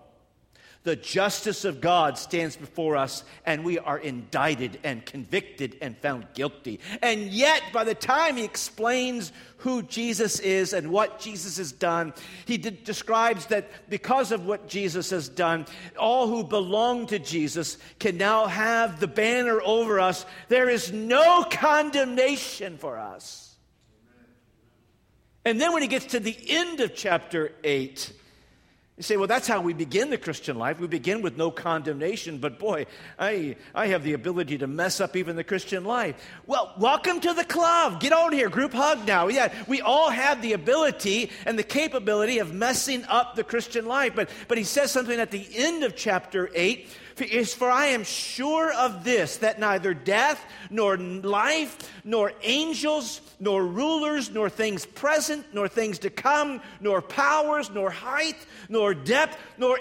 The 0.84 0.96
justice 0.96 1.64
of 1.64 1.80
God 1.80 2.16
stands 2.16 2.56
before 2.56 2.96
us, 2.96 3.24
and 3.44 3.64
we 3.64 3.78
are 3.78 3.98
indicted 3.98 4.78
and 4.84 5.04
convicted 5.04 5.76
and 5.82 5.98
found 5.98 6.26
guilty. 6.34 6.80
And 7.02 7.22
yet, 7.24 7.62
by 7.72 7.84
the 7.84 7.94
time 7.94 8.36
he 8.36 8.44
explains 8.44 9.32
who 9.58 9.82
Jesus 9.82 10.38
is 10.38 10.72
and 10.72 10.90
what 10.90 11.18
Jesus 11.18 11.58
has 11.58 11.72
done, 11.72 12.14
he 12.46 12.58
de- 12.58 12.70
describes 12.70 13.46
that 13.46 13.68
because 13.90 14.30
of 14.30 14.46
what 14.46 14.68
Jesus 14.68 15.10
has 15.10 15.28
done, 15.28 15.66
all 15.98 16.28
who 16.28 16.44
belong 16.44 17.06
to 17.08 17.18
Jesus 17.18 17.76
can 17.98 18.16
now 18.16 18.46
have 18.46 19.00
the 19.00 19.08
banner 19.08 19.60
over 19.60 19.98
us. 19.98 20.24
There 20.48 20.68
is 20.68 20.92
no 20.92 21.44
condemnation 21.50 22.78
for 22.78 22.98
us. 22.98 23.56
And 25.44 25.60
then 25.60 25.72
when 25.72 25.82
he 25.82 25.88
gets 25.88 26.06
to 26.06 26.20
the 26.20 26.36
end 26.48 26.80
of 26.80 26.94
chapter 26.94 27.52
8, 27.64 28.12
you 28.98 29.04
say, 29.04 29.16
well, 29.16 29.28
that's 29.28 29.46
how 29.46 29.60
we 29.60 29.74
begin 29.74 30.10
the 30.10 30.18
Christian 30.18 30.58
life. 30.58 30.80
We 30.80 30.88
begin 30.88 31.22
with 31.22 31.36
no 31.36 31.52
condemnation, 31.52 32.38
but 32.38 32.58
boy, 32.58 32.86
I, 33.16 33.54
I 33.72 33.86
have 33.86 34.02
the 34.02 34.14
ability 34.14 34.58
to 34.58 34.66
mess 34.66 35.00
up 35.00 35.14
even 35.14 35.36
the 35.36 35.44
Christian 35.44 35.84
life. 35.84 36.16
Well, 36.48 36.74
welcome 36.76 37.20
to 37.20 37.32
the 37.32 37.44
club. 37.44 38.00
Get 38.00 38.12
on 38.12 38.32
here, 38.32 38.48
group 38.48 38.72
hug 38.72 39.06
now. 39.06 39.28
Yeah, 39.28 39.54
we 39.68 39.80
all 39.80 40.10
have 40.10 40.42
the 40.42 40.52
ability 40.52 41.30
and 41.46 41.56
the 41.56 41.62
capability 41.62 42.40
of 42.40 42.52
messing 42.52 43.04
up 43.04 43.36
the 43.36 43.44
Christian 43.44 43.86
life. 43.86 44.14
But, 44.16 44.30
but 44.48 44.58
he 44.58 44.64
says 44.64 44.90
something 44.90 45.20
at 45.20 45.30
the 45.30 45.46
end 45.54 45.84
of 45.84 45.94
chapter 45.94 46.50
8 46.52 46.88
is 47.20 47.54
for 47.54 47.70
I 47.70 47.86
am 47.86 48.04
sure 48.04 48.72
of 48.72 49.04
this, 49.04 49.38
that 49.38 49.58
neither 49.58 49.94
death, 49.94 50.44
nor 50.70 50.96
life, 50.96 51.76
nor 52.04 52.32
angels, 52.42 53.20
nor 53.40 53.64
rulers, 53.64 54.30
nor 54.30 54.48
things 54.48 54.86
present, 54.86 55.46
nor 55.52 55.68
things 55.68 56.00
to 56.00 56.10
come, 56.10 56.60
nor 56.80 57.02
powers, 57.02 57.70
nor 57.70 57.90
height, 57.90 58.36
nor 58.68 58.94
depth, 58.94 59.36
nor 59.56 59.78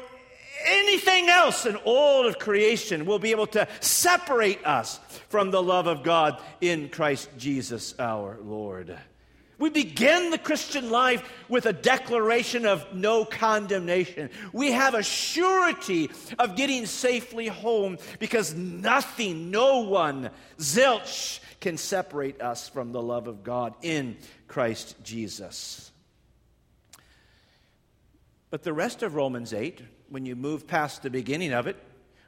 anything 0.65 1.29
else 1.29 1.65
in 1.65 1.75
all 1.77 2.27
of 2.27 2.39
creation 2.39 3.05
will 3.05 3.19
be 3.19 3.31
able 3.31 3.47
to 3.47 3.67
separate 3.79 4.65
us 4.65 4.99
from 5.29 5.51
the 5.51 5.61
love 5.61 5.87
of 5.87 6.03
God 6.03 6.41
in 6.61 6.89
Christ 6.89 7.29
Jesus 7.37 7.93
our 7.99 8.37
Lord. 8.41 8.97
We 9.59 9.69
begin 9.71 10.29
the 10.29 10.37
Christian 10.37 10.91
life 10.91 11.27
with 11.49 11.65
a 11.65 11.73
declaration 11.73 12.65
of 12.65 12.93
no 12.93 13.25
condemnation. 13.25 14.29
We 14.53 14.71
have 14.71 14.93
a 14.93 15.01
surety 15.01 16.11
of 16.37 16.55
getting 16.55 16.85
safely 16.85 17.47
home 17.47 17.97
because 18.19 18.53
nothing, 18.53 19.49
no 19.49 19.79
one, 19.79 20.29
zilch, 20.59 21.39
can 21.59 21.77
separate 21.77 22.39
us 22.39 22.69
from 22.69 22.91
the 22.91 23.01
love 23.01 23.27
of 23.27 23.43
God 23.43 23.73
in 23.81 24.17
Christ 24.47 24.95
Jesus. 25.03 25.91
But 28.51 28.63
the 28.63 28.73
rest 28.73 29.01
of 29.01 29.15
Romans 29.15 29.53
8, 29.53 29.81
when 30.09 30.25
you 30.25 30.35
move 30.35 30.67
past 30.67 31.01
the 31.01 31.09
beginning 31.09 31.51
of 31.51 31.65
it, 31.67 31.77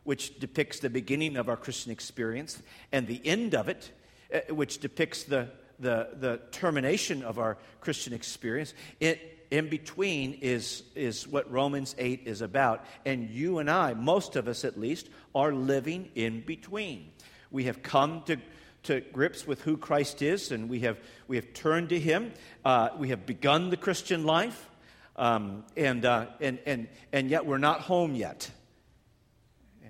which 0.04 0.40
depicts 0.40 0.80
the 0.80 0.90
beginning 0.90 1.38
of 1.38 1.48
our 1.48 1.58
Christian 1.58 1.92
experience, 1.92 2.62
and 2.92 3.06
the 3.06 3.22
end 3.24 3.54
of 3.54 3.70
it, 3.70 3.92
eh, 4.32 4.42
which 4.50 4.80
depicts 4.80 5.24
the 5.24 5.50
the, 5.80 6.10
the 6.20 6.42
termination 6.52 7.24
of 7.24 7.40
our 7.40 7.58
Christian 7.82 8.14
experience. 8.14 8.74
It, 9.00 9.40
in 9.52 9.68
between 9.70 10.34
is, 10.42 10.84
is 10.96 11.28
what 11.28 11.52
Romans 11.52 11.96
8 11.98 12.24
is 12.26 12.42
about. 12.42 12.86
And 13.06 13.30
you 13.30 13.60
and 13.60 13.70
I, 13.70 13.94
most 13.94 14.36
of 14.36 14.48
us 14.48 14.64
at 14.64 14.80
least, 14.80 15.10
are 15.34 15.52
living 15.52 16.10
in 16.16 16.42
between. 16.42 17.12
We 17.52 17.64
have 17.64 17.82
come 17.82 18.22
to, 18.24 18.38
to 18.84 19.02
grips 19.12 19.48
with 19.48 19.62
who 19.62 19.78
Christ 19.78 20.22
is, 20.22 20.52
and 20.52 20.70
we 20.70 20.82
have, 20.82 21.00
we 21.28 21.36
have 21.38 21.52
turned 21.54 21.90
to 21.90 22.00
Him. 22.00 22.32
Uh, 22.64 22.90
we 22.98 23.10
have 23.10 23.26
begun 23.26 23.72
the 23.72 23.78
Christian 23.78 24.24
life, 24.24 24.70
um, 25.16 25.64
and, 25.76 26.06
uh, 26.06 26.28
and, 26.40 26.60
and, 26.66 26.88
and 27.12 27.30
yet 27.30 27.46
we're 27.46 27.58
not 27.58 27.82
home 27.82 28.14
yet. 28.14 28.52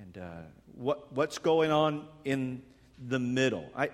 And 0.01 0.17
uh, 0.17 0.27
what, 0.75 1.11
what's 1.11 1.37
going 1.37 1.71
on 1.71 2.07
in 2.23 2.61
the 2.97 3.19
middle? 3.19 3.69
I, 3.75 3.89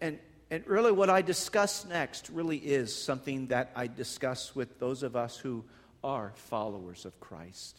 and, 0.00 0.18
and 0.52 0.66
really, 0.66 0.92
what 0.92 1.08
I 1.08 1.22
discuss 1.22 1.86
next 1.86 2.28
really 2.28 2.58
is 2.58 2.94
something 2.94 3.46
that 3.46 3.70
I 3.74 3.86
discuss 3.86 4.54
with 4.54 4.78
those 4.78 5.02
of 5.02 5.16
us 5.16 5.38
who 5.38 5.64
are 6.04 6.34
followers 6.34 7.06
of 7.06 7.18
Christ. 7.20 7.78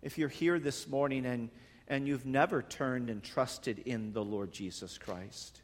If 0.00 0.16
you're 0.16 0.28
here 0.28 0.60
this 0.60 0.86
morning 0.86 1.26
and, 1.26 1.50
and 1.88 2.06
you've 2.06 2.24
never 2.24 2.62
turned 2.62 3.10
and 3.10 3.20
trusted 3.20 3.80
in 3.80 4.12
the 4.12 4.22
Lord 4.22 4.52
Jesus 4.52 4.96
Christ, 4.96 5.60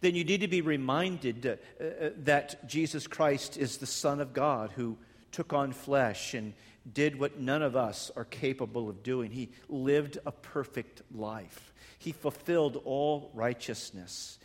then 0.00 0.14
you 0.14 0.24
need 0.24 0.40
to 0.40 0.48
be 0.48 0.62
reminded 0.62 1.44
uh, 1.44 1.84
uh, 1.84 2.10
that 2.24 2.66
Jesus 2.66 3.06
Christ 3.06 3.58
is 3.58 3.76
the 3.76 3.86
Son 3.86 4.18
of 4.18 4.32
God 4.32 4.72
who 4.72 4.96
took 5.30 5.52
on 5.52 5.72
flesh 5.72 6.32
and 6.32 6.54
did 6.90 7.18
what 7.18 7.38
none 7.38 7.62
of 7.62 7.76
us 7.76 8.10
are 8.16 8.24
capable 8.24 8.88
of 8.88 9.02
doing. 9.02 9.30
He 9.30 9.50
lived 9.68 10.18
a 10.26 10.32
perfect 10.32 11.02
life. 11.14 11.72
He 11.98 12.12
fulfilled 12.12 12.80
all 12.84 13.30
righteousness. 13.34 14.38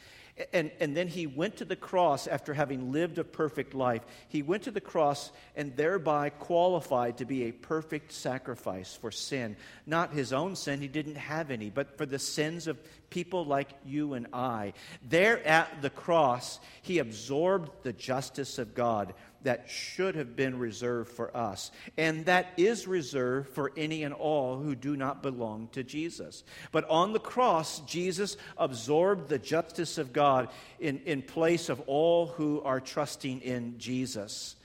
And, 0.54 0.70
and 0.80 0.96
then 0.96 1.08
he 1.08 1.26
went 1.26 1.58
to 1.58 1.66
the 1.66 1.76
cross 1.76 2.28
after 2.28 2.54
having 2.54 2.92
lived 2.92 3.18
a 3.18 3.24
perfect 3.24 3.74
life. 3.74 4.04
He 4.28 4.44
went 4.44 4.64
to 4.64 4.72
the 4.72 4.82
cross 4.82 5.32
and 5.56 5.76
thereby 5.76 6.30
qualified 6.30 7.18
to 7.18 7.26
be 7.26 7.46
a 7.46 7.52
perfect 7.52 8.12
sacrifice 8.12 8.94
for 8.94 9.10
sin. 9.10 9.56
Not 9.88 10.14
his 10.14 10.34
own 10.34 10.56
sin, 10.56 10.80
he 10.80 10.88
didn't 10.88 11.16
have 11.16 11.50
any, 11.50 11.72
but 11.72 11.98
for 11.98 12.06
the 12.06 12.20
sins 12.20 12.68
of 12.68 12.78
people 13.10 13.46
like 13.46 13.70
you 13.84 14.14
and 14.14 14.28
I. 14.32 14.74
There 15.02 15.44
at 15.46 15.82
the 15.82 15.90
cross, 15.90 16.60
he 16.84 17.00
absorbed 17.00 17.72
the 17.82 17.94
justice 17.94 18.60
of 18.60 18.76
God 18.76 19.16
that 19.48 19.70
should 19.70 20.16
have 20.16 20.36
been 20.36 20.60
reserved 20.60 21.10
for 21.10 21.36
us, 21.36 21.72
and 21.98 22.26
that 22.26 22.48
is 22.58 22.86
reserved 22.86 23.48
for 23.48 23.72
any 23.78 24.04
and 24.04 24.14
all 24.14 24.58
who 24.58 24.76
do 24.76 24.98
not 24.98 25.24
belong 25.24 25.70
to 25.72 25.86
Jesus. 25.86 26.44
But 26.74 26.84
on 26.90 27.14
the 27.14 27.20
cross, 27.22 27.80
Jesus 27.80 28.36
absorbed 28.58 29.30
the 29.30 29.40
justice 29.40 29.98
of 29.98 30.12
God 30.12 30.50
in, 30.82 31.00
in 31.06 31.22
place 31.22 31.70
of 31.70 31.80
all 31.88 32.28
who 32.28 32.62
are 32.64 32.82
trusting 32.82 33.40
in 33.40 33.80
Jesus 33.80 34.58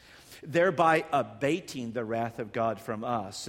thereby 0.45 1.05
abating 1.13 1.93
the 1.93 2.05
wrath 2.05 2.41
of 2.41 2.53
God 2.53 2.81
from 2.81 3.05
us. 3.05 3.49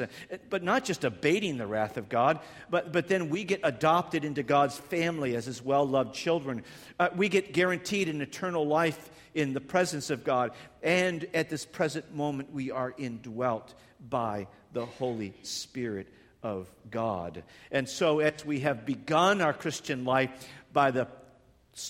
But 0.52 0.62
not 0.62 0.86
just 0.86 1.04
abating 1.04 1.58
the 1.58 1.66
wrath 1.66 1.98
of 1.98 2.08
God, 2.08 2.40
but, 2.70 2.92
but 2.92 3.08
then 3.08 3.32
we 3.32 3.46
get 3.46 3.62
adopted 3.64 4.24
into 4.24 4.44
God's 4.44 4.78
family 4.78 5.36
as 5.36 5.46
his 5.46 5.60
well 5.60 5.88
loved 5.88 6.14
children. 6.14 6.62
Uh, 7.00 7.10
we 7.16 7.30
get 7.30 7.52
guaranteed 7.52 8.10
an 8.10 8.22
eternal 8.22 8.68
life 8.68 9.10
in 9.34 9.54
the 9.54 9.62
presence 9.62 10.10
of 10.10 10.24
God. 10.24 10.52
And 10.82 11.26
at 11.34 11.50
this 11.50 11.66
present 11.66 12.14
moment, 12.14 12.52
we 12.54 12.72
are 12.72 12.94
indwelt 12.98 13.74
by 14.10 14.48
the 14.74 14.86
Holy 14.86 15.34
Spirit 15.44 16.08
of 16.42 16.70
God. 16.92 17.44
And 17.72 17.88
so, 17.88 18.20
as 18.20 18.46
we 18.46 18.62
have 18.62 18.86
begun 18.86 19.42
our 19.42 19.54
Christian 19.54 20.06
life 20.06 20.30
by 20.74 20.92
the 20.92 21.08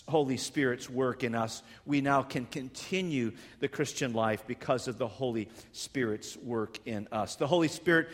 Holy 0.07 0.37
Spirit's 0.37 0.89
work 0.89 1.23
in 1.23 1.35
us, 1.35 1.61
we 1.85 2.01
now 2.01 2.21
can 2.21 2.45
continue 2.45 3.33
the 3.59 3.67
Christian 3.67 4.13
life 4.13 4.45
because 4.47 4.87
of 4.87 4.97
the 4.97 5.07
Holy 5.07 5.49
Spirit's 5.71 6.37
work 6.37 6.79
in 6.85 7.07
us. 7.11 7.35
The 7.35 7.47
Holy 7.47 7.67
Spirit 7.67 8.09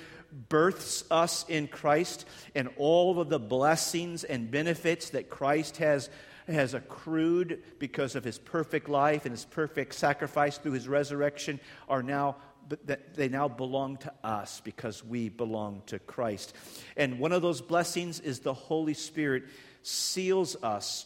births 0.48 1.04
us 1.12 1.46
in 1.48 1.68
Christ, 1.68 2.26
and 2.56 2.70
all 2.78 3.20
of 3.20 3.30
the 3.30 3.40
blessings 3.40 4.24
and 4.24 4.50
benefits 4.50 5.12
that 5.12 5.30
Christ 5.30 5.78
has 5.78 6.10
has 6.52 6.74
accrued 6.74 7.64
because 7.80 8.16
of 8.16 8.24
his 8.24 8.38
perfect 8.38 8.90
life 8.90 9.26
and 9.26 9.32
his 9.32 9.46
perfect 9.46 9.96
sacrifice 9.96 10.58
through 10.58 10.74
his 10.74 10.88
resurrection 10.88 11.60
are 11.88 12.04
now 12.04 12.38
that 12.86 13.16
they 13.16 13.30
now 13.30 13.48
belong 13.48 13.98
to 13.98 14.14
us 14.24 14.62
because 14.64 15.04
we 15.04 15.30
belong 15.30 15.82
to 15.88 15.98
Christ. 16.00 16.54
And 16.96 17.20
one 17.20 17.32
of 17.32 17.42
those 17.42 17.62
blessings 17.62 18.20
is 18.20 18.40
the 18.40 18.54
Holy 18.54 18.94
Spirit 18.94 19.46
seals 19.82 20.56
us 20.62 21.06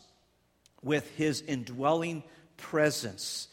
with 0.81 1.09
his 1.15 1.41
indwelling 1.41 2.23
presence. 2.57 3.47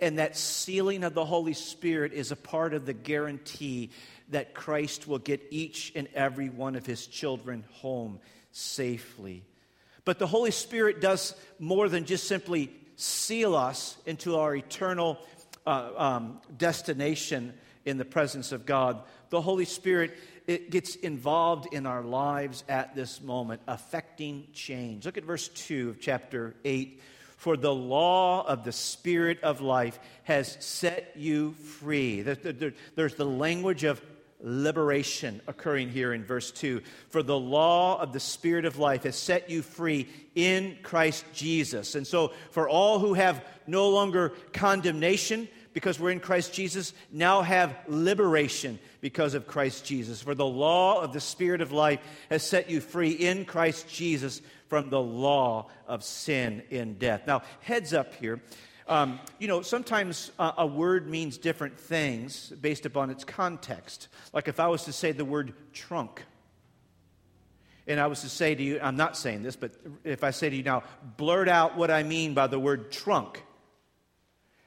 And 0.00 0.18
that 0.18 0.36
sealing 0.36 1.04
of 1.04 1.14
the 1.14 1.24
Holy 1.24 1.52
Spirit 1.52 2.12
is 2.12 2.30
a 2.32 2.36
part 2.36 2.74
of 2.74 2.86
the 2.86 2.92
guarantee 2.92 3.90
that 4.30 4.54
Christ 4.54 5.06
will 5.06 5.18
get 5.18 5.42
each 5.50 5.92
and 5.94 6.08
every 6.14 6.48
one 6.48 6.76
of 6.76 6.86
his 6.86 7.06
children 7.06 7.64
home 7.72 8.20
safely. 8.52 9.44
But 10.04 10.18
the 10.18 10.26
Holy 10.26 10.50
Spirit 10.50 11.00
does 11.00 11.34
more 11.58 11.88
than 11.88 12.04
just 12.04 12.28
simply 12.28 12.70
seal 12.96 13.54
us 13.54 13.96
into 14.06 14.36
our 14.36 14.54
eternal 14.54 15.18
uh, 15.66 15.90
um, 15.96 16.40
destination 16.56 17.54
in 17.84 17.98
the 17.98 18.04
presence 18.04 18.52
of 18.52 18.66
God. 18.66 19.02
The 19.30 19.40
Holy 19.40 19.64
Spirit 19.64 20.16
it 20.46 20.70
gets 20.70 20.94
involved 20.96 21.72
in 21.72 21.86
our 21.86 22.02
lives 22.02 22.64
at 22.68 22.94
this 22.94 23.22
moment, 23.22 23.62
affecting 23.66 24.46
change. 24.52 25.06
Look 25.06 25.16
at 25.16 25.24
verse 25.24 25.48
2 25.48 25.90
of 25.90 26.00
chapter 26.00 26.54
8. 26.64 27.00
For 27.38 27.56
the 27.56 27.74
law 27.74 28.46
of 28.46 28.64
the 28.64 28.72
Spirit 28.72 29.42
of 29.42 29.60
life 29.60 29.98
has 30.24 30.56
set 30.60 31.12
you 31.16 31.52
free. 31.52 32.22
There's 32.22 33.14
the 33.14 33.24
language 33.24 33.84
of 33.84 34.02
liberation 34.44 35.40
occurring 35.46 35.88
here 35.88 36.12
in 36.12 36.22
verse 36.22 36.50
2. 36.52 36.82
For 37.08 37.22
the 37.22 37.38
law 37.38 38.00
of 38.00 38.12
the 38.12 38.20
Spirit 38.20 38.66
of 38.66 38.78
life 38.78 39.04
has 39.04 39.16
set 39.16 39.48
you 39.50 39.62
free 39.62 40.06
in 40.34 40.76
Christ 40.82 41.24
Jesus. 41.32 41.94
And 41.94 42.06
so, 42.06 42.32
for 42.50 42.68
all 42.68 42.98
who 42.98 43.14
have 43.14 43.44
no 43.66 43.88
longer 43.88 44.34
condemnation, 44.52 45.48
because 45.72 45.98
we're 45.98 46.10
in 46.10 46.20
Christ 46.20 46.52
Jesus, 46.52 46.92
now 47.10 47.42
have 47.42 47.74
liberation 47.88 48.78
because 49.00 49.34
of 49.34 49.46
Christ 49.46 49.84
Jesus. 49.84 50.22
For 50.22 50.34
the 50.34 50.46
law 50.46 51.00
of 51.00 51.12
the 51.12 51.20
Spirit 51.20 51.60
of 51.60 51.72
life 51.72 52.00
has 52.30 52.42
set 52.42 52.70
you 52.70 52.80
free 52.80 53.10
in 53.10 53.44
Christ 53.46 53.88
Jesus 53.88 54.42
from 54.68 54.90
the 54.90 55.00
law 55.00 55.68
of 55.88 56.04
sin 56.04 56.62
in 56.70 56.94
death. 56.94 57.22
Now, 57.26 57.42
heads 57.60 57.94
up 57.94 58.14
here. 58.14 58.40
Um, 58.86 59.18
you 59.38 59.48
know, 59.48 59.62
sometimes 59.62 60.30
uh, 60.38 60.52
a 60.58 60.66
word 60.66 61.08
means 61.08 61.38
different 61.38 61.78
things 61.78 62.50
based 62.60 62.84
upon 62.84 63.10
its 63.10 63.24
context. 63.24 64.08
Like 64.32 64.46
if 64.46 64.60
I 64.60 64.68
was 64.68 64.84
to 64.84 64.92
say 64.92 65.12
the 65.12 65.24
word 65.24 65.54
trunk, 65.72 66.22
and 67.86 67.98
I 67.98 68.06
was 68.06 68.22
to 68.22 68.28
say 68.28 68.54
to 68.54 68.62
you, 68.62 68.80
I'm 68.82 68.96
not 68.96 69.16
saying 69.16 69.42
this, 69.42 69.56
but 69.56 69.72
if 70.04 70.24
I 70.24 70.30
say 70.30 70.50
to 70.50 70.56
you 70.56 70.62
now, 70.62 70.82
blurt 71.16 71.48
out 71.48 71.76
what 71.76 71.90
I 71.90 72.02
mean 72.02 72.34
by 72.34 72.46
the 72.46 72.58
word 72.58 72.90
trunk, 72.92 73.42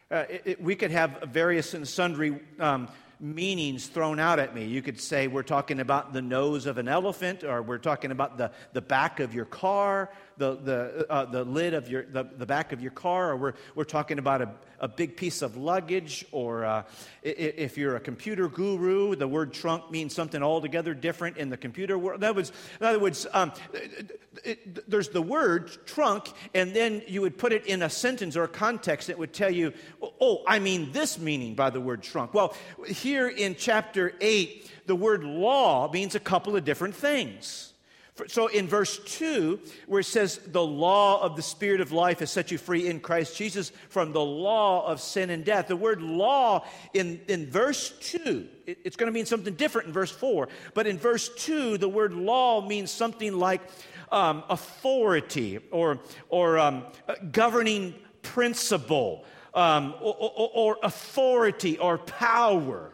uh, 0.10 0.24
it, 0.30 0.42
it, 0.46 0.62
we 0.62 0.76
could 0.76 0.92
have 0.92 1.24
various 1.30 1.74
and 1.74 1.88
sundry 1.88 2.40
um, 2.60 2.88
meanings 3.20 3.88
thrown 3.88 4.20
out 4.20 4.40
at 4.40 4.54
me. 4.54 4.66
You 4.66 4.82
could 4.82 5.00
say 5.00 5.28
we're 5.28 5.44
talking 5.44 5.80
about 5.80 6.14
the 6.14 6.22
nose 6.22 6.66
of 6.66 6.78
an 6.78 6.88
elephant, 6.88 7.44
or 7.44 7.62
we're 7.62 7.78
talking 7.78 8.12
about 8.12 8.38
the, 8.38 8.52
the 8.74 8.82
back 8.82 9.20
of 9.20 9.34
your 9.34 9.46
car, 9.46 10.12
the, 10.38 10.56
the, 10.56 11.06
uh, 11.10 11.26
the 11.26 11.44
lid 11.44 11.74
of 11.74 11.90
your, 11.90 12.04
the, 12.04 12.24
the 12.38 12.46
back 12.46 12.72
of 12.72 12.82
your 12.82 12.92
car, 12.92 13.32
or 13.32 13.38
we're, 13.38 13.54
we're 13.74 13.84
talking 13.84 14.20
about 14.20 14.42
a, 14.42 14.50
a 14.80 14.88
big 14.88 15.18
piece 15.18 15.42
of 15.42 15.58
luggage, 15.58 16.26
or 16.32 16.64
uh, 16.64 16.84
if 17.24 17.78
you're 17.78 17.96
a 17.96 18.00
computer 18.00 18.48
guru, 18.48 19.16
the 19.16 19.28
word 19.28 19.52
trunk 19.52 19.90
means 19.90 20.14
something 20.14 20.44
altogether 20.44 20.94
different 20.94 21.38
in 21.38 21.50
the 21.50 21.58
computer 21.58 21.98
world. 21.98 22.22
That 22.22 22.36
was, 22.36 22.52
in 22.80 22.86
other 22.86 23.00
words, 23.00 23.26
um, 23.34 23.52
it, 23.74 24.22
it, 24.44 24.90
there's 24.90 25.10
the 25.10 25.22
word 25.22 25.76
trunk, 25.88 26.32
and 26.54 26.76
then 26.76 27.02
you 27.08 27.22
would 27.22 27.40
put 27.40 27.52
it 27.52 27.66
in 27.66 27.82
a 27.82 27.90
sentence 27.90 28.38
or 28.38 28.44
a 28.44 28.48
context 28.48 29.08
that 29.08 29.18
would 29.18 29.34
tell 29.34 29.50
you, 29.52 29.74
oh, 30.22 30.44
I 30.48 30.60
mean 30.60 30.92
this 30.92 31.18
meaning 31.18 31.56
by 31.56 31.72
the 31.72 31.82
word 31.82 32.04
trunk. 32.04 32.36
Well, 32.36 32.56
here 33.08 33.30
in 33.30 33.56
chapter 33.56 34.14
8, 34.20 34.70
the 34.86 34.96
word 34.96 35.24
law 35.24 35.90
means 35.90 36.14
a 36.14 36.20
couple 36.20 36.58
of 36.58 36.66
different 36.66 36.94
things. 36.94 37.72
So 38.28 38.48
in 38.48 38.68
verse 38.68 39.00
2, 39.00 39.60
where 39.86 40.02
it 40.02 40.06
says, 40.06 40.42
The 40.46 40.62
law 40.62 41.22
of 41.22 41.38
the 41.38 41.42
Spirit 41.42 41.80
of 41.80 41.94
life 41.94 42.20
has 42.20 42.32
set 42.32 42.52
you 42.52 42.58
free 42.58 42.88
in 42.88 43.00
Christ 43.00 43.38
Jesus 43.38 43.72
from 43.88 44.12
the 44.12 44.24
law 44.24 44.86
of 44.86 45.00
sin 45.00 45.30
and 45.30 45.46
death. 45.46 45.68
The 45.68 45.78
word 45.78 46.02
law 46.02 46.66
in, 46.94 47.22
in 47.30 47.50
verse 47.50 47.94
2, 48.02 48.46
it, 48.66 48.80
it's 48.84 48.98
going 48.98 49.08
to 49.10 49.14
mean 49.14 49.26
something 49.26 49.54
different 49.54 49.88
in 49.88 49.94
verse 49.94 50.12
4. 50.12 50.50
But 50.74 50.86
in 50.86 50.98
verse 50.98 51.30
2, 51.30 51.78
the 51.78 51.88
word 51.88 52.14
law 52.14 52.60
means 52.60 52.92
something 52.92 53.38
like 53.40 53.62
um, 54.12 54.44
authority 54.50 55.60
or, 55.72 56.00
or 56.28 56.60
um, 56.60 56.84
governing 57.32 57.96
principle 58.22 59.24
um, 59.54 59.96
or, 60.02 60.16
or, 60.20 60.52
or 60.54 60.78
authority 60.84 61.78
or 61.78 61.98
power. 62.00 62.92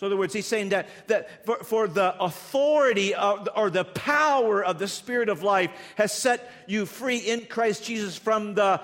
So, 0.00 0.06
in 0.06 0.12
other 0.12 0.18
words, 0.18 0.32
he's 0.32 0.46
saying 0.46 0.70
that, 0.70 0.88
that 1.08 1.44
for, 1.44 1.56
for 1.58 1.86
the 1.86 2.18
authority 2.18 3.14
of, 3.14 3.50
or 3.54 3.68
the 3.68 3.84
power 3.84 4.64
of 4.64 4.78
the 4.78 4.88
Spirit 4.88 5.28
of 5.28 5.42
life 5.42 5.70
has 5.96 6.10
set 6.10 6.50
you 6.66 6.86
free 6.86 7.18
in 7.18 7.44
Christ 7.44 7.84
Jesus 7.84 8.16
from 8.16 8.54
the 8.54 8.80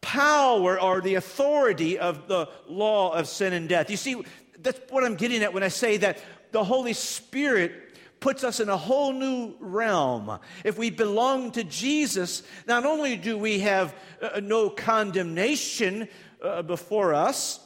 power 0.00 0.80
or 0.80 1.02
the 1.02 1.16
authority 1.16 1.98
of 1.98 2.28
the 2.28 2.48
law 2.66 3.12
of 3.12 3.28
sin 3.28 3.52
and 3.52 3.68
death. 3.68 3.90
You 3.90 3.98
see, 3.98 4.24
that's 4.62 4.80
what 4.90 5.04
I'm 5.04 5.16
getting 5.16 5.42
at 5.42 5.52
when 5.52 5.62
I 5.62 5.68
say 5.68 5.98
that 5.98 6.18
the 6.50 6.64
Holy 6.64 6.94
Spirit 6.94 7.70
puts 8.18 8.42
us 8.42 8.58
in 8.58 8.70
a 8.70 8.76
whole 8.78 9.12
new 9.12 9.54
realm. 9.60 10.38
If 10.64 10.78
we 10.78 10.88
belong 10.88 11.50
to 11.52 11.62
Jesus, 11.62 12.42
not 12.66 12.86
only 12.86 13.16
do 13.16 13.36
we 13.36 13.58
have 13.58 13.94
uh, 14.22 14.40
no 14.42 14.70
condemnation 14.70 16.08
uh, 16.42 16.62
before 16.62 17.12
us, 17.12 17.60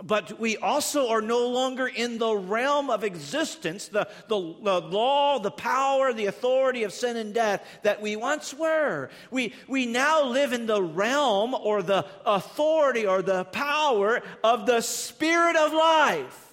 but 0.00 0.40
we 0.40 0.56
also 0.56 1.10
are 1.10 1.20
no 1.20 1.48
longer 1.48 1.86
in 1.86 2.16
the 2.16 2.34
realm 2.34 2.88
of 2.88 3.04
existence, 3.04 3.88
the, 3.88 4.08
the, 4.28 4.36
the, 4.62 4.80
law, 4.80 5.38
the 5.38 5.50
power, 5.50 6.12
the 6.14 6.26
authority 6.26 6.84
of 6.84 6.92
sin 6.92 7.16
and 7.16 7.34
death 7.34 7.62
that 7.82 8.00
we 8.00 8.16
once 8.16 8.54
were. 8.54 9.10
We, 9.30 9.52
we 9.68 9.84
now 9.84 10.24
live 10.24 10.54
in 10.54 10.66
the 10.66 10.82
realm 10.82 11.54
or 11.54 11.82
the 11.82 12.06
authority 12.24 13.06
or 13.06 13.20
the 13.20 13.44
power 13.44 14.22
of 14.42 14.64
the 14.64 14.80
Spirit 14.80 15.56
of 15.56 15.72
life. 15.74 16.48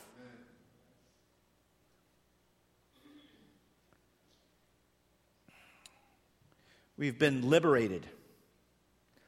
We've 6.97 7.17
been 7.17 7.49
liberated 7.49 8.05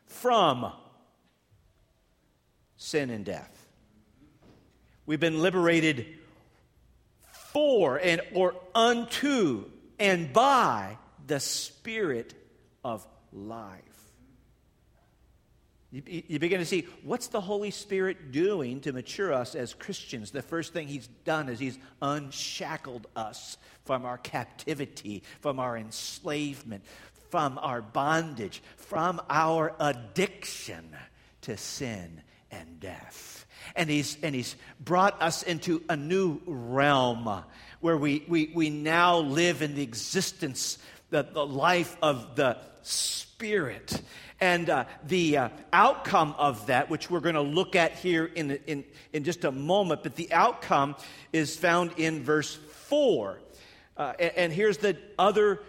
from 0.05 0.73
sin 2.75 3.09
and 3.09 3.23
death. 3.23 3.60
We've 5.05 5.19
been 5.19 5.41
liberated 5.41 6.05
for 7.51 7.99
and 7.99 8.21
or 8.33 8.55
unto 8.73 9.65
and 9.99 10.31
by 10.31 10.97
the 11.27 11.39
Spirit 11.39 12.33
of 12.83 13.05
life. 13.31 13.81
You, 15.91 16.01
you, 16.05 16.39
begin 16.39 16.59
to 16.59 16.65
see 16.65 16.87
what's 17.03 17.27
the 17.27 17.41
Holy 17.41 17.69
Spirit 17.69 18.31
doing 18.31 18.79
to 18.81 18.93
mature 18.93 19.33
us 19.33 19.55
as 19.55 19.73
Christians. 19.73 20.31
The 20.31 20.41
first 20.41 20.71
thing 20.71 20.87
He's 20.87 21.07
done 21.25 21.49
is 21.49 21.59
He's 21.59 21.77
unshackled 22.01 23.07
us 23.13 23.57
from 23.83 24.05
our 24.05 24.17
captivity, 24.17 25.23
from 25.41 25.59
our 25.59 25.75
enslavement, 25.75 26.85
from 27.29 27.57
our 27.57 27.81
bondage, 27.81 28.63
from 28.77 29.21
our 29.29 29.75
addiction 29.81 30.95
to 31.41 31.57
sin 31.57 32.21
and 32.51 32.79
death 32.79 33.45
and 33.75 33.89
he's, 33.89 34.17
and 34.21 34.35
he's 34.35 34.55
brought 34.79 35.21
us 35.21 35.43
into 35.43 35.83
a 35.89 35.95
new 35.95 36.41
realm 36.45 37.43
where 37.79 37.97
we, 37.97 38.23
we, 38.27 38.51
we 38.53 38.69
now 38.69 39.17
live 39.17 39.61
in 39.61 39.75
the 39.75 39.83
existence, 39.83 40.77
the, 41.09 41.23
the 41.23 41.45
life 41.45 41.97
of 42.01 42.35
the 42.35 42.57
Spirit. 42.83 44.01
And 44.39 44.69
uh, 44.69 44.85
the 45.05 45.37
uh, 45.37 45.49
outcome 45.71 46.33
of 46.37 46.67
that, 46.67 46.89
which 46.89 47.09
we're 47.09 47.19
going 47.19 47.35
to 47.35 47.41
look 47.41 47.75
at 47.75 47.93
here 47.93 48.25
in, 48.25 48.51
in, 48.65 48.83
in 49.13 49.23
just 49.23 49.43
a 49.43 49.51
moment, 49.51 50.03
but 50.03 50.15
the 50.15 50.31
outcome 50.31 50.95
is 51.31 51.55
found 51.55 51.91
in 51.97 52.23
verse 52.23 52.55
4. 52.55 53.39
Uh, 53.97 54.13
and, 54.19 54.31
and 54.35 54.53
here's 54.53 54.77
the 54.77 54.97
other 55.19 55.61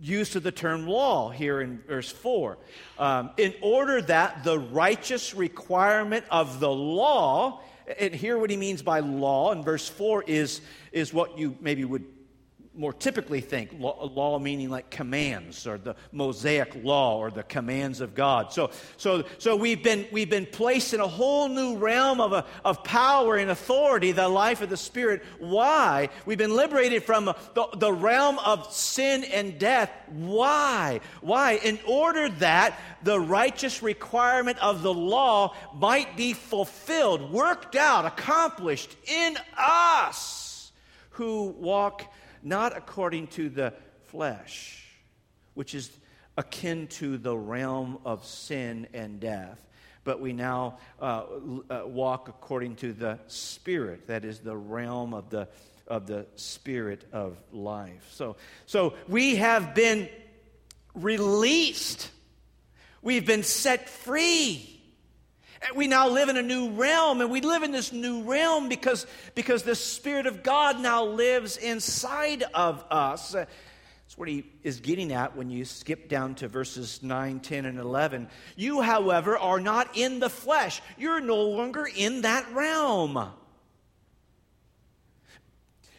use 0.00 0.36
of 0.36 0.42
the 0.42 0.52
term 0.52 0.86
law 0.86 1.30
here 1.30 1.60
in 1.60 1.78
verse 1.86 2.10
4. 2.10 2.58
Um, 2.98 3.30
in 3.36 3.54
order 3.60 4.02
that 4.02 4.44
the 4.44 4.58
righteous 4.58 5.34
requirement 5.34 6.24
of 6.30 6.60
the 6.60 6.70
law, 6.70 7.60
and 7.98 8.14
here 8.14 8.38
what 8.38 8.50
he 8.50 8.56
means 8.56 8.82
by 8.82 9.00
law 9.00 9.52
in 9.52 9.62
verse 9.62 9.88
4 9.88 10.24
is, 10.26 10.60
is 10.92 11.14
what 11.14 11.38
you 11.38 11.56
maybe 11.60 11.84
would 11.84 12.04
more 12.76 12.92
typically 12.92 13.40
think 13.40 13.70
law, 13.78 14.04
law, 14.04 14.38
meaning 14.38 14.70
like 14.70 14.90
commands 14.90 15.66
or 15.66 15.78
the 15.78 15.96
mosaic 16.12 16.76
law 16.82 17.18
or 17.18 17.30
the 17.30 17.42
commands 17.42 18.00
of 18.00 18.14
god. 18.14 18.52
So 18.52 18.70
so 18.96 19.24
so 19.38 19.56
we've 19.56 19.82
been 19.82 20.06
we've 20.12 20.30
been 20.30 20.46
placed 20.46 20.94
in 20.94 21.00
a 21.00 21.06
whole 21.06 21.48
new 21.48 21.76
realm 21.76 22.20
of, 22.20 22.32
a, 22.32 22.44
of 22.64 22.84
power 22.84 23.36
and 23.36 23.50
authority 23.50 24.12
the 24.12 24.28
life 24.28 24.60
of 24.60 24.70
the 24.70 24.76
spirit. 24.76 25.22
Why? 25.38 26.10
We've 26.24 26.38
been 26.38 26.54
liberated 26.54 27.04
from 27.04 27.24
the, 27.24 27.68
the 27.76 27.92
realm 27.92 28.38
of 28.38 28.72
sin 28.72 29.24
and 29.24 29.58
death. 29.58 29.90
Why? 30.08 31.00
Why? 31.20 31.52
In 31.52 31.78
order 31.86 32.28
that 32.28 32.78
the 33.02 33.18
righteous 33.18 33.82
requirement 33.82 34.58
of 34.62 34.82
the 34.82 34.92
law 34.92 35.54
might 35.74 36.16
be 36.16 36.32
fulfilled 36.32 37.32
worked 37.32 37.76
out 37.76 38.04
accomplished 38.04 38.94
in 39.06 39.36
us 39.56 40.72
who 41.10 41.44
walk 41.58 42.12
not 42.42 42.76
according 42.76 43.28
to 43.28 43.48
the 43.48 43.72
flesh, 44.04 44.84
which 45.54 45.74
is 45.74 45.90
akin 46.36 46.86
to 46.86 47.18
the 47.18 47.36
realm 47.36 47.98
of 48.04 48.24
sin 48.24 48.86
and 48.92 49.20
death, 49.20 49.64
but 50.04 50.20
we 50.20 50.32
now 50.32 50.78
uh, 51.00 51.24
uh, 51.68 51.82
walk 51.86 52.28
according 52.28 52.76
to 52.76 52.92
the 52.92 53.18
Spirit, 53.26 54.06
that 54.06 54.24
is 54.24 54.38
the 54.40 54.56
realm 54.56 55.14
of 55.14 55.30
the, 55.30 55.48
of 55.88 56.06
the 56.06 56.26
Spirit 56.36 57.04
of 57.12 57.36
life. 57.52 58.06
So, 58.12 58.36
so 58.66 58.94
we 59.08 59.36
have 59.36 59.74
been 59.74 60.08
released, 60.94 62.10
we've 63.02 63.26
been 63.26 63.42
set 63.42 63.88
free. 63.88 64.75
We 65.74 65.88
now 65.88 66.08
live 66.08 66.28
in 66.28 66.36
a 66.36 66.42
new 66.42 66.70
realm, 66.70 67.20
and 67.20 67.30
we 67.30 67.40
live 67.40 67.62
in 67.62 67.72
this 67.72 67.92
new 67.92 68.22
realm 68.22 68.68
because, 68.68 69.06
because 69.34 69.62
the 69.62 69.74
Spirit 69.74 70.26
of 70.26 70.42
God 70.42 70.80
now 70.80 71.04
lives 71.04 71.56
inside 71.56 72.44
of 72.54 72.84
us. 72.90 73.34
Uh, 73.34 73.46
that's 74.06 74.16
what 74.16 74.28
he 74.28 74.44
is 74.62 74.80
getting 74.80 75.12
at 75.12 75.36
when 75.36 75.50
you 75.50 75.64
skip 75.64 76.08
down 76.08 76.36
to 76.36 76.48
verses 76.48 77.02
9, 77.02 77.40
10, 77.40 77.64
and 77.64 77.78
11. 77.78 78.28
You, 78.54 78.80
however, 78.80 79.36
are 79.36 79.58
not 79.58 79.96
in 79.96 80.20
the 80.20 80.30
flesh, 80.30 80.80
you're 80.96 81.20
no 81.20 81.42
longer 81.42 81.88
in 81.96 82.22
that 82.22 82.46
realm. 82.52 83.32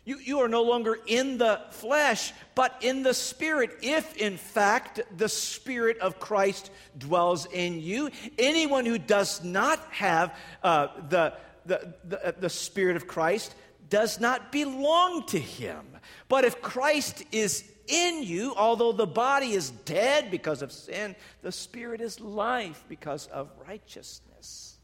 You, 0.08 0.20
you 0.20 0.40
are 0.40 0.48
no 0.48 0.64
longer 0.64 0.98
in 1.06 1.38
the 1.38 1.60
flesh, 1.72 2.32
but 2.56 2.78
in 2.80 3.04
the 3.04 3.14
Spirit, 3.14 3.72
if 3.82 4.16
in 4.16 4.38
fact 4.38 5.02
the 5.18 5.28
Spirit 5.28 5.98
of 5.98 6.18
Christ 6.18 6.72
dwells 6.98 7.46
in 7.46 7.82
you. 7.82 8.10
Anyone 8.40 8.86
who 8.86 8.98
does 9.00 9.44
not 9.44 9.80
have 9.92 10.34
uh, 10.64 10.88
the, 11.10 11.34
the, 11.66 11.94
the, 12.06 12.26
uh, 12.26 12.32
the 12.40 12.50
Spirit 12.50 12.96
of 12.96 13.06
Christ 13.06 13.54
does 13.90 14.18
not 14.18 14.50
belong 14.50 15.26
to 15.26 15.40
him. 15.40 15.86
But 16.30 16.46
if 16.46 16.62
Christ 16.62 17.26
is 17.34 17.66
in 17.88 18.24
you, 18.24 18.54
although 18.56 18.94
the 18.94 19.06
body 19.06 19.52
is 19.52 19.72
dead 19.72 20.32
because 20.32 20.62
of 20.62 20.72
sin, 20.72 21.18
the 21.42 21.52
Spirit 21.52 22.00
is 22.00 22.22
life 22.22 22.82
because 22.88 23.28
of 23.28 23.52
righteousness. 23.68 24.77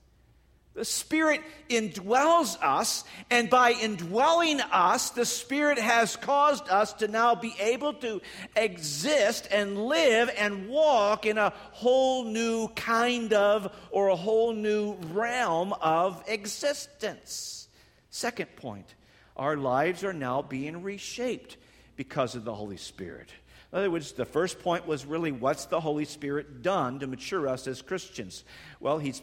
The 0.73 0.85
Spirit 0.85 1.41
indwells 1.69 2.57
us, 2.59 3.03
and 3.29 3.47
by 3.47 3.73
indwelling 3.73 4.59
us, 4.59 5.11
the 5.11 5.25
Spirit 5.25 5.77
has 5.77 6.15
caused 6.15 6.67
us 6.67 6.93
to 6.93 7.07
now 7.07 7.35
be 7.35 7.53
able 7.59 7.93
to 7.95 8.21
exist 8.55 9.47
and 9.51 9.85
live 9.85 10.31
and 10.35 10.67
walk 10.67 11.27
in 11.27 11.37
a 11.37 11.53
whole 11.73 12.23
new 12.25 12.69
kind 12.69 13.33
of, 13.33 13.71
or 13.91 14.07
a 14.07 14.15
whole 14.15 14.53
new 14.53 14.95
realm 15.11 15.73
of 15.73 16.23
existence. 16.27 17.67
Second 18.09 18.55
point, 18.55 18.95
our 19.37 19.55
lives 19.55 20.03
are 20.03 20.13
now 20.13 20.41
being 20.41 20.81
reshaped 20.81 21.57
because 21.95 22.33
of 22.33 22.45
the 22.45 22.53
Holy 22.55 22.77
Spirit. 22.77 23.29
In 23.71 23.77
other 23.77 23.91
words, 23.91 24.11
the 24.11 24.25
first 24.25 24.59
point 24.59 24.87
was 24.87 25.05
really 25.05 25.31
what's 25.31 25.65
the 25.65 25.79
Holy 25.79 26.05
Spirit 26.05 26.63
done 26.63 26.99
to 26.99 27.07
mature 27.07 27.47
us 27.47 27.67
as 27.67 27.81
Christians? 27.83 28.43
Well, 28.79 28.97
He's 28.99 29.21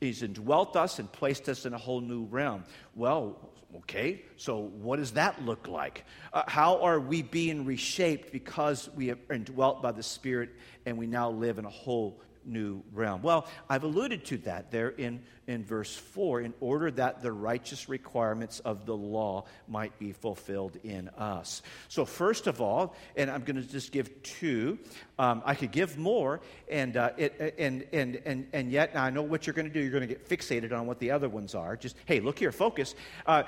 He's 0.00 0.22
indwelt 0.22 0.76
us 0.76 0.98
and 0.98 1.10
placed 1.12 1.48
us 1.48 1.66
in 1.66 1.74
a 1.74 1.78
whole 1.78 2.00
new 2.00 2.24
realm. 2.24 2.64
Well, 2.94 3.50
okay, 3.76 4.22
so 4.36 4.58
what 4.58 4.96
does 4.96 5.12
that 5.12 5.44
look 5.44 5.68
like? 5.68 6.04
Uh, 6.32 6.42
how 6.46 6.82
are 6.82 6.98
we 6.98 7.20
being 7.22 7.66
reshaped 7.66 8.32
because 8.32 8.88
we 8.96 9.10
are 9.10 9.18
indwelt 9.30 9.82
by 9.82 9.92
the 9.92 10.02
Spirit 10.02 10.50
and 10.86 10.96
we 10.96 11.06
now 11.06 11.30
live 11.30 11.58
in 11.58 11.66
a 11.66 11.70
whole 11.70 12.20
new 12.46 12.82
realm? 12.92 13.20
Well, 13.20 13.46
I've 13.68 13.84
alluded 13.84 14.24
to 14.26 14.38
that 14.38 14.70
there 14.70 14.88
in 14.88 15.22
in 15.50 15.64
verse 15.64 15.94
4 15.94 16.42
in 16.42 16.54
order 16.60 16.90
that 16.92 17.22
the 17.22 17.32
righteous 17.32 17.88
requirements 17.88 18.60
of 18.60 18.86
the 18.86 18.94
law 18.94 19.44
might 19.66 19.98
be 19.98 20.12
fulfilled 20.12 20.78
in 20.84 21.08
us. 21.10 21.62
So, 21.88 22.04
first 22.04 22.46
of 22.46 22.60
all, 22.60 22.94
and 23.16 23.28
I'm 23.28 23.42
going 23.42 23.56
to 23.56 23.68
just 23.68 23.90
give 23.90 24.22
two, 24.22 24.78
um, 25.18 25.42
I 25.44 25.56
could 25.56 25.72
give 25.72 25.98
more, 25.98 26.40
and, 26.70 26.96
uh, 26.96 27.10
it, 27.16 27.56
and, 27.58 27.84
and, 27.92 28.22
and, 28.24 28.46
and 28.52 28.70
yet 28.70 28.92
I 28.94 29.10
know 29.10 29.22
what 29.22 29.46
you're 29.46 29.54
going 29.54 29.66
to 29.66 29.72
do. 29.72 29.80
You're 29.80 29.90
going 29.90 30.06
to 30.06 30.14
get 30.14 30.28
fixated 30.28 30.72
on 30.72 30.86
what 30.86 31.00
the 31.00 31.10
other 31.10 31.28
ones 31.28 31.56
are. 31.56 31.76
Just, 31.76 31.96
hey, 32.06 32.20
look 32.20 32.38
here, 32.38 32.52
focus. 32.52 32.94
Uh, 33.26 33.42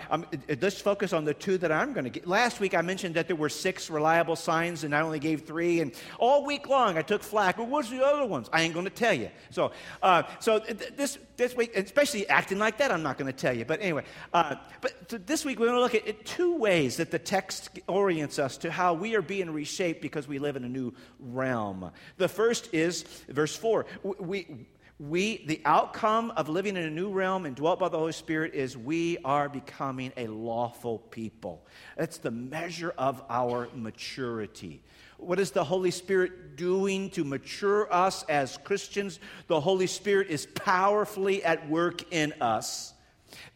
let's 0.60 0.80
focus 0.80 1.12
on 1.12 1.24
the 1.24 1.34
two 1.34 1.56
that 1.58 1.70
I'm 1.70 1.92
going 1.92 2.04
to 2.04 2.10
get. 2.10 2.26
Last 2.26 2.58
week 2.58 2.74
I 2.74 2.82
mentioned 2.82 3.14
that 3.14 3.28
there 3.28 3.36
were 3.36 3.48
six 3.48 3.88
reliable 3.88 4.36
signs, 4.36 4.82
and 4.82 4.92
I 4.92 5.02
only 5.02 5.20
gave 5.20 5.42
three, 5.42 5.80
and 5.80 5.92
all 6.18 6.44
week 6.44 6.68
long 6.68 6.98
I 6.98 7.02
took 7.02 7.22
flack. 7.22 7.58
Well, 7.58 7.68
what's 7.68 7.90
the 7.90 8.04
other 8.04 8.26
ones? 8.26 8.50
I 8.52 8.62
ain't 8.62 8.74
going 8.74 8.86
to 8.86 8.90
tell 8.90 9.14
you. 9.14 9.30
So, 9.50 9.70
uh, 10.02 10.24
so 10.40 10.58
this, 10.58 11.18
this 11.42 11.56
week, 11.56 11.76
especially 11.76 12.28
acting 12.28 12.58
like 12.58 12.78
that, 12.78 12.92
I'm 12.92 13.02
not 13.02 13.18
going 13.18 13.26
to 13.30 13.36
tell 13.36 13.56
you. 13.56 13.64
But 13.64 13.80
anyway, 13.82 14.04
uh, 14.32 14.54
but 14.80 15.26
this 15.26 15.44
week 15.44 15.58
we're 15.58 15.66
going 15.66 15.78
to 15.78 15.82
look 15.82 15.96
at, 15.96 16.06
at 16.06 16.24
two 16.24 16.56
ways 16.56 16.98
that 16.98 17.10
the 17.10 17.18
text 17.18 17.80
orients 17.88 18.38
us 18.38 18.56
to 18.58 18.70
how 18.70 18.94
we 18.94 19.16
are 19.16 19.22
being 19.22 19.50
reshaped 19.50 20.00
because 20.00 20.28
we 20.28 20.38
live 20.38 20.54
in 20.54 20.62
a 20.62 20.68
new 20.68 20.94
realm. 21.18 21.90
The 22.16 22.28
first 22.28 22.72
is 22.72 23.02
verse 23.28 23.56
4. 23.56 23.86
We, 24.20 24.66
we, 25.00 25.44
the 25.46 25.60
outcome 25.64 26.30
of 26.36 26.48
living 26.48 26.76
in 26.76 26.84
a 26.84 26.90
new 26.90 27.10
realm 27.10 27.44
and 27.44 27.56
dwelt 27.56 27.80
by 27.80 27.88
the 27.88 27.98
Holy 27.98 28.12
Spirit 28.12 28.54
is 28.54 28.76
we 28.76 29.18
are 29.24 29.48
becoming 29.48 30.12
a 30.16 30.28
lawful 30.28 30.98
people. 30.98 31.66
That's 31.96 32.18
the 32.18 32.30
measure 32.30 32.94
of 32.96 33.20
our 33.28 33.68
maturity. 33.74 34.84
What 35.22 35.38
is 35.38 35.52
the 35.52 35.64
Holy 35.64 35.92
Spirit 35.92 36.56
doing 36.56 37.10
to 37.10 37.22
mature 37.22 37.92
us 37.92 38.24
as 38.24 38.58
Christians? 38.58 39.20
The 39.46 39.60
Holy 39.60 39.86
Spirit 39.86 40.28
is 40.28 40.46
powerfully 40.46 41.44
at 41.44 41.68
work 41.68 42.12
in 42.12 42.34
us. 42.40 42.92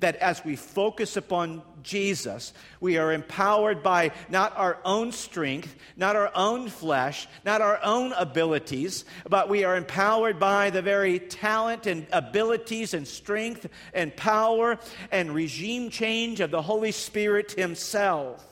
That 0.01 0.17
as 0.17 0.45
we 0.45 0.57
focus 0.57 1.17
upon 1.17 1.63
Jesus, 1.83 2.53
we 2.81 2.99
are 2.99 3.13
empowered 3.13 3.83
by 3.83 4.13
not 4.29 4.57
our 4.57 4.79
own 4.85 5.11
strength, 5.11 5.75
not 5.97 6.17
our 6.17 6.31
own 6.35 6.69
flesh, 6.69 7.27
not 7.45 7.61
our 7.61 7.81
own 7.83 8.13
abilities, 8.13 9.05
but 9.29 9.49
we 9.49 9.65
are 9.65 9.77
empowered 9.77 10.39
by 10.39 10.71
the 10.71 10.83
very 10.83 11.19
talent 11.19 11.87
and 11.87 12.07
abilities 12.13 12.95
and 12.95 13.07
strength 13.07 13.69
and 13.93 14.17
power 14.17 14.79
and 15.11 15.35
regime 15.35 15.91
change 15.91 16.41
of 16.41 16.51
the 16.51 16.63
Holy 16.63 16.93
Spirit 16.93 17.53
Himself. 17.53 18.46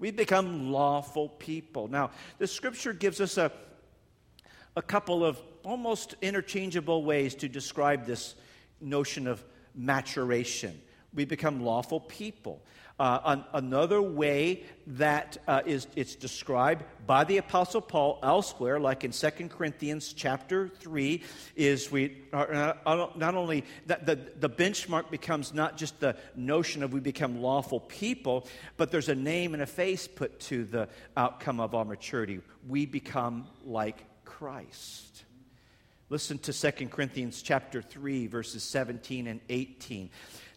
We 0.00 0.10
become 0.10 0.72
lawful 0.72 1.28
people. 1.28 1.86
Now, 1.86 2.10
the 2.38 2.46
scripture 2.46 2.94
gives 2.94 3.20
us 3.20 3.36
a, 3.36 3.52
a 4.74 4.82
couple 4.82 5.24
of 5.24 5.38
almost 5.62 6.14
interchangeable 6.22 7.04
ways 7.04 7.34
to 7.36 7.48
describe 7.48 8.06
this 8.06 8.34
notion 8.80 9.26
of 9.26 9.44
maturation. 9.74 10.80
We 11.14 11.24
become 11.24 11.64
lawful 11.64 12.00
people. 12.00 12.62
Uh, 13.00 13.18
an, 13.24 13.44
another 13.54 14.02
way 14.02 14.62
that 14.86 15.38
uh, 15.48 15.62
is 15.64 15.86
it's 15.96 16.14
described 16.14 16.84
by 17.06 17.24
the 17.24 17.38
apostle 17.38 17.80
paul 17.80 18.18
elsewhere 18.22 18.78
like 18.78 19.04
in 19.04 19.10
2 19.10 19.30
corinthians 19.48 20.12
chapter 20.12 20.68
3 20.68 21.22
is 21.56 21.90
we 21.90 22.18
are 22.34 22.52
uh, 22.52 23.08
not 23.16 23.34
only 23.34 23.64
that 23.86 24.04
the, 24.04 24.16
the 24.38 24.50
benchmark 24.50 25.10
becomes 25.10 25.54
not 25.54 25.78
just 25.78 25.98
the 26.00 26.14
notion 26.36 26.82
of 26.82 26.92
we 26.92 27.00
become 27.00 27.40
lawful 27.40 27.80
people 27.80 28.46
but 28.76 28.90
there's 28.90 29.08
a 29.08 29.14
name 29.14 29.54
and 29.54 29.62
a 29.62 29.66
face 29.66 30.06
put 30.06 30.38
to 30.38 30.64
the 30.64 30.86
outcome 31.16 31.58
of 31.58 31.74
our 31.74 31.86
maturity. 31.86 32.42
We 32.68 32.84
become 32.84 33.46
like 33.64 34.04
christ. 34.26 35.24
Listen 36.10 36.38
to 36.40 36.52
2 36.52 36.88
corinthians 36.88 37.40
chapter 37.40 37.80
3 37.80 38.26
verses 38.26 38.62
17 38.62 39.26
and 39.26 39.40
18 39.48 40.10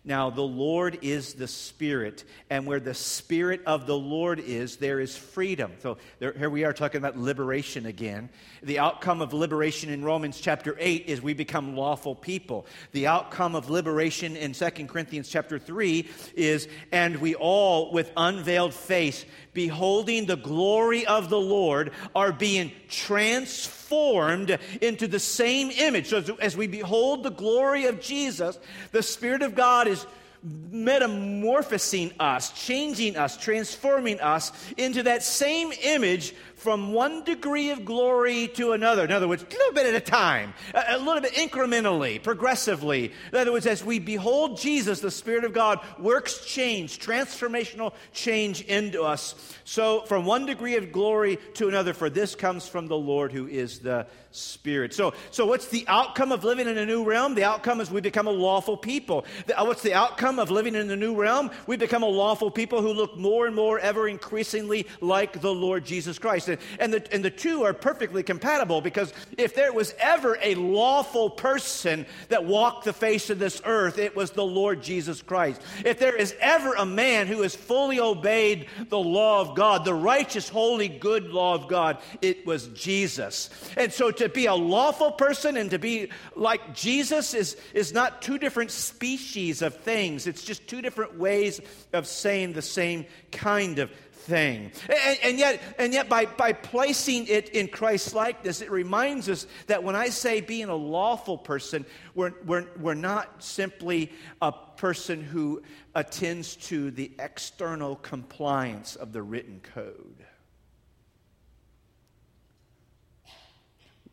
now, 0.05 0.29
the 0.29 0.41
Lord 0.41 0.99
is 1.01 1.35
the 1.35 1.47
Spirit, 1.47 2.25
and 2.49 2.65
where 2.65 2.81
the 2.81 2.93
Spirit 2.93 3.61
of 3.65 3.87
the 3.87 3.97
Lord 3.97 4.41
is, 4.41 4.75
there 4.75 4.99
is 4.99 5.15
freedom. 5.15 5.71
So 5.79 5.97
there, 6.19 6.33
here 6.33 6.49
we 6.49 6.65
are 6.65 6.73
talking 6.73 6.97
about 6.97 7.17
liberation 7.17 7.85
again. 7.85 8.29
The 8.63 8.79
outcome 8.79 9.21
of 9.21 9.31
liberation 9.31 9.89
in 9.89 10.03
Romans 10.03 10.41
chapter 10.41 10.75
8 10.77 11.05
is 11.07 11.21
we 11.21 11.33
become 11.33 11.77
lawful 11.77 12.15
people. 12.15 12.65
The 12.91 13.07
outcome 13.07 13.55
of 13.55 13.69
liberation 13.69 14.35
in 14.35 14.51
2 14.51 14.69
Corinthians 14.87 15.29
chapter 15.29 15.57
3 15.57 16.09
is, 16.35 16.67
and 16.91 17.17
we 17.17 17.35
all, 17.35 17.93
with 17.93 18.11
unveiled 18.17 18.73
face, 18.73 19.23
beholding 19.53 20.25
the 20.25 20.35
glory 20.35 21.05
of 21.05 21.29
the 21.29 21.39
Lord, 21.39 21.91
are 22.13 22.33
being 22.33 22.73
transformed 22.89 24.57
into 24.81 25.07
the 25.07 25.19
same 25.19 25.71
image. 25.71 26.07
So 26.07 26.37
as, 26.41 26.57
we 26.57 26.67
behold 26.67 27.23
the 27.23 27.31
glory 27.31 27.85
of 27.85 28.01
Jesus, 28.01 28.59
the 28.91 29.03
Spirit 29.03 29.43
of 29.43 29.55
God 29.55 29.87
is 29.93 30.07
metamorphosing 30.43 32.11
us, 32.19 32.51
changing 32.51 33.15
us, 33.15 33.37
transforming 33.37 34.19
us 34.19 34.51
into 34.77 35.03
that 35.03 35.23
same 35.23 35.71
image 35.83 36.35
from 36.63 36.93
one 36.93 37.25
degree 37.25 37.71
of 37.71 37.83
glory 37.83 38.47
to 38.47 38.71
another. 38.71 39.03
In 39.03 39.11
other 39.11 39.27
words, 39.27 39.43
a 39.43 39.49
little 39.49 39.73
bit 39.73 39.85
at 39.85 39.95
a 39.95 39.99
time, 39.99 40.53
a, 40.73 40.97
little 40.97 41.21
bit 41.21 41.33
incrementally, 41.33 42.23
progressively. 42.23 43.11
In 43.33 43.37
other 43.37 43.51
words, 43.51 43.65
as 43.65 43.83
we 43.83 43.99
behold 43.99 44.57
Jesus, 44.57 45.01
the 45.01 45.11
Spirit 45.11 45.43
of 45.43 45.53
God 45.53 45.79
works 45.99 46.45
change, 46.45 46.99
transformational 46.99 47.93
change 48.13 48.61
into 48.61 49.03
us. 49.03 49.35
So, 49.65 50.01
from 50.01 50.25
one 50.25 50.45
degree 50.45 50.77
of 50.77 50.93
glory 50.93 51.37
to 51.55 51.67
another, 51.67 51.93
for 51.93 52.09
this 52.09 52.33
comes 52.33 52.65
from 52.65 52.87
the 52.87 52.97
Lord 52.97 53.33
who 53.33 53.45
is 53.47 53.79
the 53.79 54.07
Spirit. 54.31 54.93
So, 54.93 55.13
so 55.31 55.45
what's 55.45 55.67
the 55.67 55.85
outcome 55.87 56.31
of 56.31 56.43
living 56.43 56.67
in 56.67 56.77
a 56.77 56.85
new 56.85 57.03
realm? 57.03 57.35
The 57.35 57.43
outcome 57.43 57.81
is 57.81 57.91
we 57.91 58.01
become 58.01 58.27
a 58.27 58.31
lawful 58.31 58.77
people. 58.77 59.25
Uh, 59.53 59.63
what's 59.65 59.83
the 59.83 59.93
outcome 59.93 60.32
of 60.39 60.51
living 60.51 60.75
in 60.75 60.87
the 60.87 60.95
new 60.95 61.15
realm? 61.15 61.51
We 61.67 61.77
become 61.77 62.03
a 62.03 62.07
lawful 62.07 62.51
people 62.51 62.81
who 62.81 62.93
look 62.93 63.17
more 63.17 63.45
and 63.45 63.55
more, 63.55 63.79
ever 63.79 64.07
increasingly 64.07 64.87
like 65.01 65.41
the 65.41 65.53
Lord 65.53 65.85
Jesus 65.85 66.19
Christ. 66.19 66.49
And, 66.49 66.59
and, 66.79 66.93
the, 66.93 67.13
and 67.13 67.23
the 67.23 67.29
two 67.29 67.63
are 67.63 67.73
perfectly 67.73 68.23
compatible 68.23 68.81
because 68.81 69.13
if 69.37 69.55
there 69.55 69.73
was 69.73 69.93
ever 69.99 70.37
a 70.41 70.55
lawful 70.55 71.29
person 71.29 72.05
that 72.29 72.45
walked 72.45 72.85
the 72.85 72.93
face 72.93 73.29
of 73.29 73.39
this 73.39 73.61
earth, 73.65 73.97
it 73.97 74.15
was 74.15 74.31
the 74.31 74.45
Lord 74.45 74.81
Jesus 74.81 75.21
Christ. 75.21 75.61
If 75.85 75.99
there 75.99 76.15
is 76.15 76.35
ever 76.39 76.73
a 76.73 76.85
man 76.85 77.27
who 77.27 77.41
has 77.41 77.55
fully 77.55 77.99
obeyed 77.99 78.67
the 78.89 78.99
law 78.99 79.41
of 79.41 79.55
God, 79.55 79.85
the 79.85 79.93
righteous, 79.93 80.49
holy, 80.49 80.87
good 80.87 81.29
law 81.29 81.55
of 81.55 81.67
God, 81.67 81.97
it 82.21 82.45
was 82.45 82.67
Jesus. 82.69 83.49
And 83.77 83.91
so 83.91 84.11
to 84.11 84.29
be 84.29 84.45
a 84.45 84.55
lawful 84.55 85.11
person 85.11 85.57
and 85.57 85.71
to 85.71 85.79
be 85.79 86.09
like 86.35 86.73
Jesus 86.73 87.33
is, 87.33 87.57
is 87.73 87.93
not 87.93 88.21
two 88.21 88.37
different 88.37 88.71
species 88.71 89.61
of 89.61 89.75
things. 89.77 90.22
Things. 90.23 90.35
It's 90.35 90.45
just 90.45 90.67
two 90.67 90.81
different 90.81 91.17
ways 91.17 91.61
of 91.91 92.07
saying 92.07 92.53
the 92.53 92.61
same 92.61 93.05
kind 93.31 93.79
of 93.79 93.91
thing. 94.23 94.71
And, 94.89 95.19
and, 95.23 95.39
yet, 95.39 95.61
and 95.77 95.93
yet 95.93 96.09
by, 96.09 96.25
by 96.25 96.53
placing 96.53 97.27
it 97.27 97.49
in 97.49 97.67
Christ's 97.67 98.13
likeness, 98.13 98.61
it 98.61 98.71
reminds 98.71 99.29
us 99.29 99.45
that 99.67 99.83
when 99.83 99.95
I 99.95 100.09
say 100.09 100.41
being 100.41 100.69
a 100.69 100.75
lawful 100.75 101.37
person, 101.37 101.85
we're, 102.15 102.33
we're, 102.45 102.65
we're 102.79 102.93
not 102.93 103.43
simply 103.43 104.11
a 104.41 104.51
person 104.51 105.21
who 105.21 105.61
attends 105.93 106.55
to 106.55 106.91
the 106.91 107.11
external 107.19 107.97
compliance 107.97 108.95
of 108.95 109.11
the 109.11 109.21
written 109.21 109.61
code. 109.73 110.25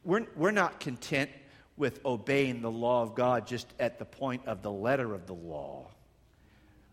We're, 0.02 0.26
we're 0.34 0.50
not 0.50 0.80
content 0.80 1.30
with 1.76 2.04
obeying 2.04 2.62
the 2.62 2.70
law 2.70 3.02
of 3.02 3.14
God 3.14 3.46
just 3.46 3.66
at 3.78 3.98
the 3.98 4.04
point 4.04 4.46
of 4.46 4.62
the 4.62 4.72
letter 4.72 5.14
of 5.14 5.26
the 5.26 5.34
law. 5.34 5.88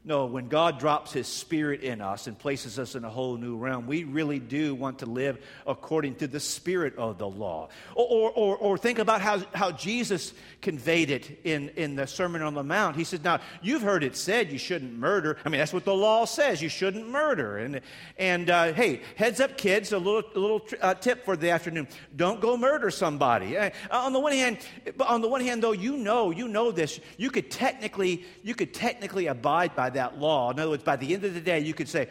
No, 0.08 0.26
when 0.26 0.48
God 0.48 0.80
drops 0.80 1.12
His 1.12 1.28
Spirit 1.28 1.82
in 1.82 2.00
us 2.00 2.28
and 2.28 2.39
places 2.39 2.80
us 2.80 2.96
in 2.96 3.04
a 3.04 3.10
whole 3.10 3.36
new 3.36 3.58
realm, 3.58 3.88
we 3.88 4.06
really 4.06 4.39
do 4.39 4.74
want 4.74 5.00
to 5.00 5.06
live 5.06 5.38
according 5.65 6.15
to 6.15 6.28
the 6.28 6.39
Spirit 6.39 6.96
of 6.96 7.17
the 7.17 7.28
law. 7.28 7.67
Or, 7.93 8.32
or, 8.32 8.56
or, 8.56 8.78
think 8.78 9.00
about 9.00 9.20
how, 9.20 9.39
how 9.54 9.72
Jesus 9.72 10.34
conveyed 10.62 11.10
it 11.10 11.41
in, 11.43 11.67
in 11.76 11.98
the 11.98 12.08
Sermon 12.08 12.41
on 12.41 12.54
the 12.54 12.63
Mount. 12.63 12.96
He 12.96 13.04
said, 13.04 13.22
Now, 13.22 13.41
you've 13.62 13.82
heard 13.82 14.02
it 14.02 14.15
said 14.15 14.50
you 14.50 14.58
shouldn't 14.58 14.98
murder. 14.98 15.36
I 15.43 15.50
mean, 15.50 15.60
that's 15.60 15.74
what 15.74 15.84
the 15.84 15.93
law 15.93 16.24
says. 16.24 16.62
You 16.62 16.70
shouldn't 16.70 17.10
murder. 17.10 17.58
And, 17.58 17.82
and 18.17 18.50
uh, 18.50 18.72
hey, 18.72 19.02
heads 19.17 19.41
up, 19.41 19.58
kids, 19.58 19.91
a 19.91 19.98
little, 19.98 20.24
a 20.34 20.39
little 20.39 20.65
uh, 20.82 20.93
tip 20.93 21.26
for 21.26 21.36
the 21.36 21.50
afternoon. 21.50 21.86
Don't 22.15 22.39
go 22.39 22.56
murder 22.56 22.91
somebody. 22.91 23.58
Uh, 23.58 23.72
on 23.91 24.13
the 24.13 24.22
one 24.22 24.32
hand, 24.32 24.60
on 25.02 25.20
the 25.20 25.28
one 25.28 25.41
hand, 25.41 25.62
though, 25.62 25.74
you 25.74 25.98
know, 25.98 26.32
you 26.32 26.48
know 26.48 26.72
this. 26.72 27.02
You 27.17 27.30
could 27.30 27.52
technically, 27.52 28.24
you 28.41 28.56
could 28.56 28.74
technically 28.74 29.28
abide 29.28 29.76
by 29.76 29.89
that 29.89 29.96
law. 30.19 30.51
In 30.51 30.60
other 30.60 30.69
words, 30.71 30.83
by 30.83 30.95
the 30.95 31.13
end 31.13 31.23
of 31.23 31.33
the 31.33 31.41
day, 31.41 31.60
you 31.60 31.73
could 31.73 31.89
say, 31.89 32.10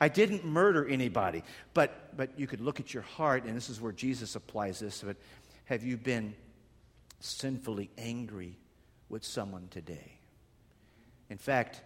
I 0.00 0.08
didn't 0.08 0.44
murder 0.44 0.86
anybody. 0.86 1.42
But, 1.74 2.16
but 2.16 2.38
you 2.38 2.46
could 2.46 2.60
look 2.60 2.80
at 2.80 2.92
your 2.92 3.02
heart, 3.02 3.44
and 3.44 3.56
this 3.56 3.70
is 3.70 3.80
where 3.80 3.92
Jesus 3.92 4.36
applies 4.36 4.78
this. 4.78 5.02
But 5.04 5.16
have 5.66 5.82
you 5.82 5.96
been 5.96 6.34
sinfully 7.20 7.90
angry 7.96 8.58
with 9.08 9.24
someone 9.24 9.68
today? 9.70 10.18
In 11.30 11.38
fact, 11.38 11.82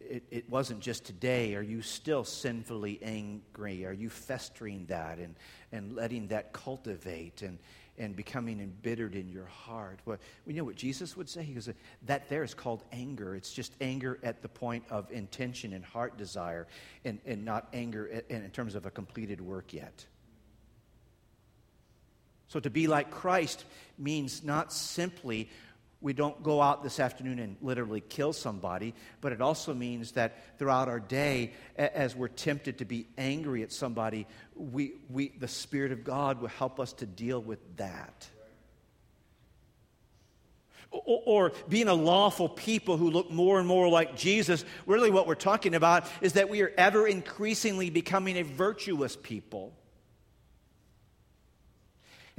it, 0.00 0.24
it 0.30 0.50
wasn't 0.50 0.80
just 0.80 1.04
today. 1.04 1.54
Are 1.54 1.62
you 1.62 1.82
still 1.82 2.24
sinfully 2.24 2.98
angry? 3.02 3.84
Are 3.84 3.92
you 3.92 4.08
festering 4.08 4.86
that 4.86 5.18
and, 5.18 5.36
and 5.72 5.94
letting 5.94 6.28
that 6.28 6.52
cultivate? 6.52 7.42
And, 7.42 7.58
and 8.00 8.16
becoming 8.16 8.60
embittered 8.60 9.14
in 9.14 9.28
your 9.28 9.44
heart. 9.44 10.00
Well, 10.06 10.16
we 10.46 10.54
know 10.54 10.64
what 10.64 10.74
Jesus 10.74 11.16
would 11.16 11.28
say. 11.28 11.42
He 11.42 11.52
goes, 11.52 11.68
that 12.06 12.28
there 12.30 12.42
is 12.42 12.54
called 12.54 12.82
anger. 12.90 13.36
It's 13.36 13.52
just 13.52 13.72
anger 13.80 14.18
at 14.22 14.40
the 14.40 14.48
point 14.48 14.84
of 14.90 15.12
intention 15.12 15.74
and 15.74 15.84
heart 15.84 16.16
desire, 16.16 16.66
and, 17.04 17.20
and 17.26 17.44
not 17.44 17.68
anger 17.72 18.06
in, 18.06 18.42
in 18.42 18.50
terms 18.50 18.74
of 18.74 18.86
a 18.86 18.90
completed 18.90 19.40
work 19.40 19.74
yet. 19.74 20.06
So 22.48 22.58
to 22.58 22.70
be 22.70 22.88
like 22.88 23.10
Christ 23.10 23.64
means 23.96 24.42
not 24.42 24.72
simply 24.72 25.50
we 26.02 26.14
don't 26.14 26.42
go 26.42 26.62
out 26.62 26.82
this 26.82 26.98
afternoon 26.98 27.38
and 27.38 27.56
literally 27.60 28.00
kill 28.00 28.32
somebody, 28.32 28.94
but 29.20 29.32
it 29.32 29.42
also 29.42 29.74
means 29.74 30.12
that 30.12 30.58
throughout 30.58 30.88
our 30.88 31.00
day, 31.00 31.52
as 31.76 32.16
we're 32.16 32.28
tempted 32.28 32.78
to 32.78 32.86
be 32.86 33.06
angry 33.18 33.62
at 33.62 33.70
somebody, 33.70 34.26
we, 34.54 34.94
we, 35.10 35.28
the 35.38 35.48
Spirit 35.48 35.92
of 35.92 36.02
God 36.02 36.40
will 36.40 36.48
help 36.48 36.80
us 36.80 36.94
to 36.94 37.06
deal 37.06 37.40
with 37.40 37.58
that. 37.76 38.28
Or, 40.90 41.22
or 41.26 41.52
being 41.68 41.88
a 41.88 41.94
lawful 41.94 42.48
people 42.48 42.96
who 42.96 43.10
look 43.10 43.30
more 43.30 43.58
and 43.58 43.68
more 43.68 43.88
like 43.88 44.16
Jesus, 44.16 44.64
really 44.86 45.10
what 45.10 45.26
we're 45.26 45.34
talking 45.34 45.74
about 45.74 46.06
is 46.22 46.32
that 46.32 46.48
we 46.48 46.62
are 46.62 46.72
ever 46.78 47.06
increasingly 47.06 47.90
becoming 47.90 48.38
a 48.38 48.42
virtuous 48.42 49.16
people. 49.16 49.74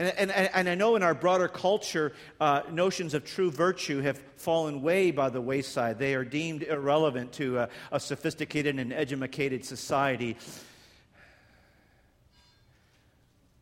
And, 0.01 0.31
and, 0.31 0.49
and 0.55 0.67
I 0.67 0.73
know 0.73 0.95
in 0.95 1.03
our 1.03 1.13
broader 1.13 1.47
culture, 1.47 2.13
uh, 2.39 2.63
notions 2.71 3.13
of 3.13 3.23
true 3.23 3.51
virtue 3.51 4.01
have 4.01 4.17
fallen 4.35 4.81
way 4.81 5.11
by 5.11 5.29
the 5.29 5.39
wayside. 5.39 5.99
They 5.99 6.15
are 6.15 6.25
deemed 6.25 6.63
irrelevant 6.63 7.33
to 7.33 7.59
a, 7.59 7.69
a 7.91 7.99
sophisticated 7.99 8.79
and 8.79 8.91
educated 8.91 9.63
society. 9.63 10.37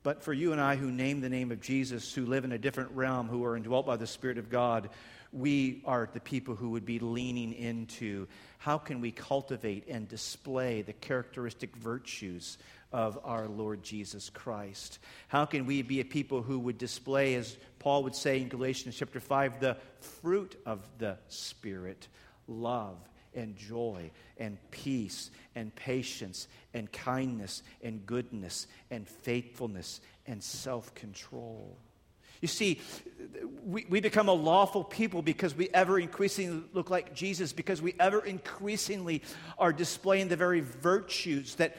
But 0.01 0.23
for 0.23 0.31
you 0.31 0.53
and 0.53 0.61
I 0.61 0.77
who 0.77 0.89
name 0.89 1.19
the 1.19 1.27
name 1.27 1.51
of 1.51 1.59
Jesus, 1.59 2.13
who 2.13 2.25
live 2.25 2.45
in 2.45 2.53
a 2.53 2.57
different 2.57 2.91
realm, 2.91 3.27
who 3.27 3.43
are 3.43 3.57
indwelt 3.57 3.85
by 3.85 3.97
the 3.97 4.07
Spirit 4.07 4.37
of 4.37 4.49
God, 4.49 4.89
we 5.33 5.81
are 5.83 6.09
the 6.13 6.21
people 6.21 6.55
who 6.55 6.69
would 6.69 6.85
be 6.85 6.99
leaning 6.99 7.51
into 7.51 8.27
how 8.59 8.77
can 8.77 9.01
we 9.01 9.11
cultivate 9.11 9.89
and 9.89 10.07
display 10.07 10.83
the 10.83 10.93
characteristic 10.93 11.75
virtues 11.75 12.57
of 12.91 13.19
our 13.23 13.47
Lord 13.47 13.83
Jesus 13.83 14.29
Christ? 14.29 14.99
How 15.27 15.45
can 15.45 15.65
we 15.65 15.81
be 15.81 15.99
a 15.99 16.05
people 16.05 16.41
who 16.41 16.59
would 16.59 16.77
display, 16.77 17.35
as 17.35 17.57
Paul 17.79 18.03
would 18.03 18.15
say 18.15 18.41
in 18.41 18.47
Galatians 18.47 18.95
chapter 18.97 19.19
5, 19.19 19.59
the 19.59 19.77
fruit 19.99 20.59
of 20.65 20.81
the 20.97 21.17
Spirit 21.27 22.07
love 22.47 22.97
and 23.35 23.55
joy 23.55 24.11
and 24.37 24.57
peace 24.71 25.29
and 25.55 25.73
patience 25.75 26.47
and 26.73 26.91
kindness 26.91 27.63
and 27.83 28.05
goodness 28.05 28.67
and 28.89 29.07
faithfulness 29.07 30.01
and 30.25 30.43
self 30.43 30.93
control? 30.95 31.77
You 32.41 32.47
see, 32.47 32.79
we, 33.63 33.85
we 33.89 33.99
become 34.01 34.29
a 34.29 34.33
lawful 34.33 34.83
people 34.83 35.21
because 35.21 35.55
we 35.55 35.69
ever 35.73 35.99
increasingly 35.99 36.63
look 36.73 36.89
like 36.89 37.13
Jesus, 37.13 37.53
because 37.53 37.81
we 37.81 37.93
ever 37.99 38.19
increasingly 38.25 39.21
are 39.57 39.73
displaying 39.73 40.27
the 40.27 40.35
very 40.35 40.61
virtues 40.61 41.55
that, 41.55 41.77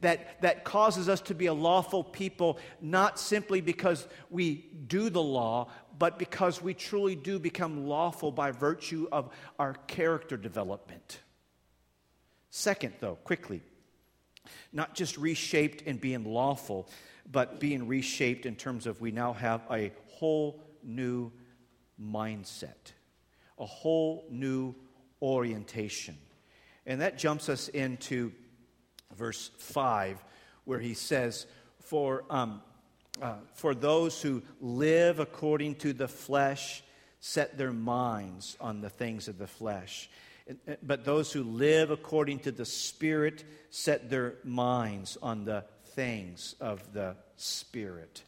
that, 0.00 0.40
that 0.42 0.64
causes 0.64 1.08
us 1.08 1.20
to 1.22 1.34
be 1.34 1.46
a 1.46 1.54
lawful 1.54 2.04
people, 2.04 2.58
not 2.80 3.18
simply 3.18 3.60
because 3.60 4.06
we 4.30 4.66
do 4.86 5.10
the 5.10 5.22
law, 5.22 5.68
but 5.98 6.18
because 6.18 6.62
we 6.62 6.74
truly 6.74 7.16
do 7.16 7.38
become 7.38 7.86
lawful 7.86 8.30
by 8.30 8.50
virtue 8.50 9.08
of 9.10 9.30
our 9.58 9.74
character 9.86 10.36
development. 10.36 11.20
Second, 12.50 12.94
though, 13.00 13.16
quickly, 13.16 13.62
not 14.72 14.94
just 14.94 15.16
reshaped 15.18 15.82
in 15.82 15.96
being 15.96 16.24
lawful, 16.24 16.88
but 17.30 17.60
being 17.60 17.86
reshaped 17.86 18.46
in 18.46 18.56
terms 18.56 18.86
of 18.86 19.00
we 19.00 19.10
now 19.10 19.32
have 19.32 19.62
a 19.70 19.92
whole 20.06 20.62
new 20.82 21.32
mindset, 22.00 22.92
a 23.58 23.66
whole 23.66 24.26
new 24.30 24.74
orientation. 25.22 26.16
And 26.86 27.00
that 27.00 27.18
jumps 27.18 27.48
us 27.48 27.68
into 27.68 28.32
verse 29.16 29.50
5, 29.58 30.22
where 30.64 30.78
he 30.78 30.94
says, 30.94 31.46
For, 31.80 32.24
um, 32.30 32.62
uh, 33.22 33.36
for 33.54 33.74
those 33.74 34.20
who 34.20 34.42
live 34.60 35.18
according 35.18 35.76
to 35.76 35.92
the 35.92 36.08
flesh 36.08 36.82
set 37.20 37.56
their 37.56 37.72
minds 37.72 38.56
on 38.60 38.82
the 38.82 38.90
things 38.90 39.28
of 39.28 39.38
the 39.38 39.46
flesh. 39.46 40.10
But 40.82 41.06
those 41.06 41.32
who 41.32 41.42
live 41.42 41.90
according 41.90 42.40
to 42.40 42.52
the 42.52 42.66
Spirit 42.66 43.44
set 43.70 44.10
their 44.10 44.34
minds 44.44 45.16
on 45.22 45.46
the 45.46 45.64
things 45.94 46.54
of 46.60 46.92
the 46.92 47.16
Spirit. 47.36 48.22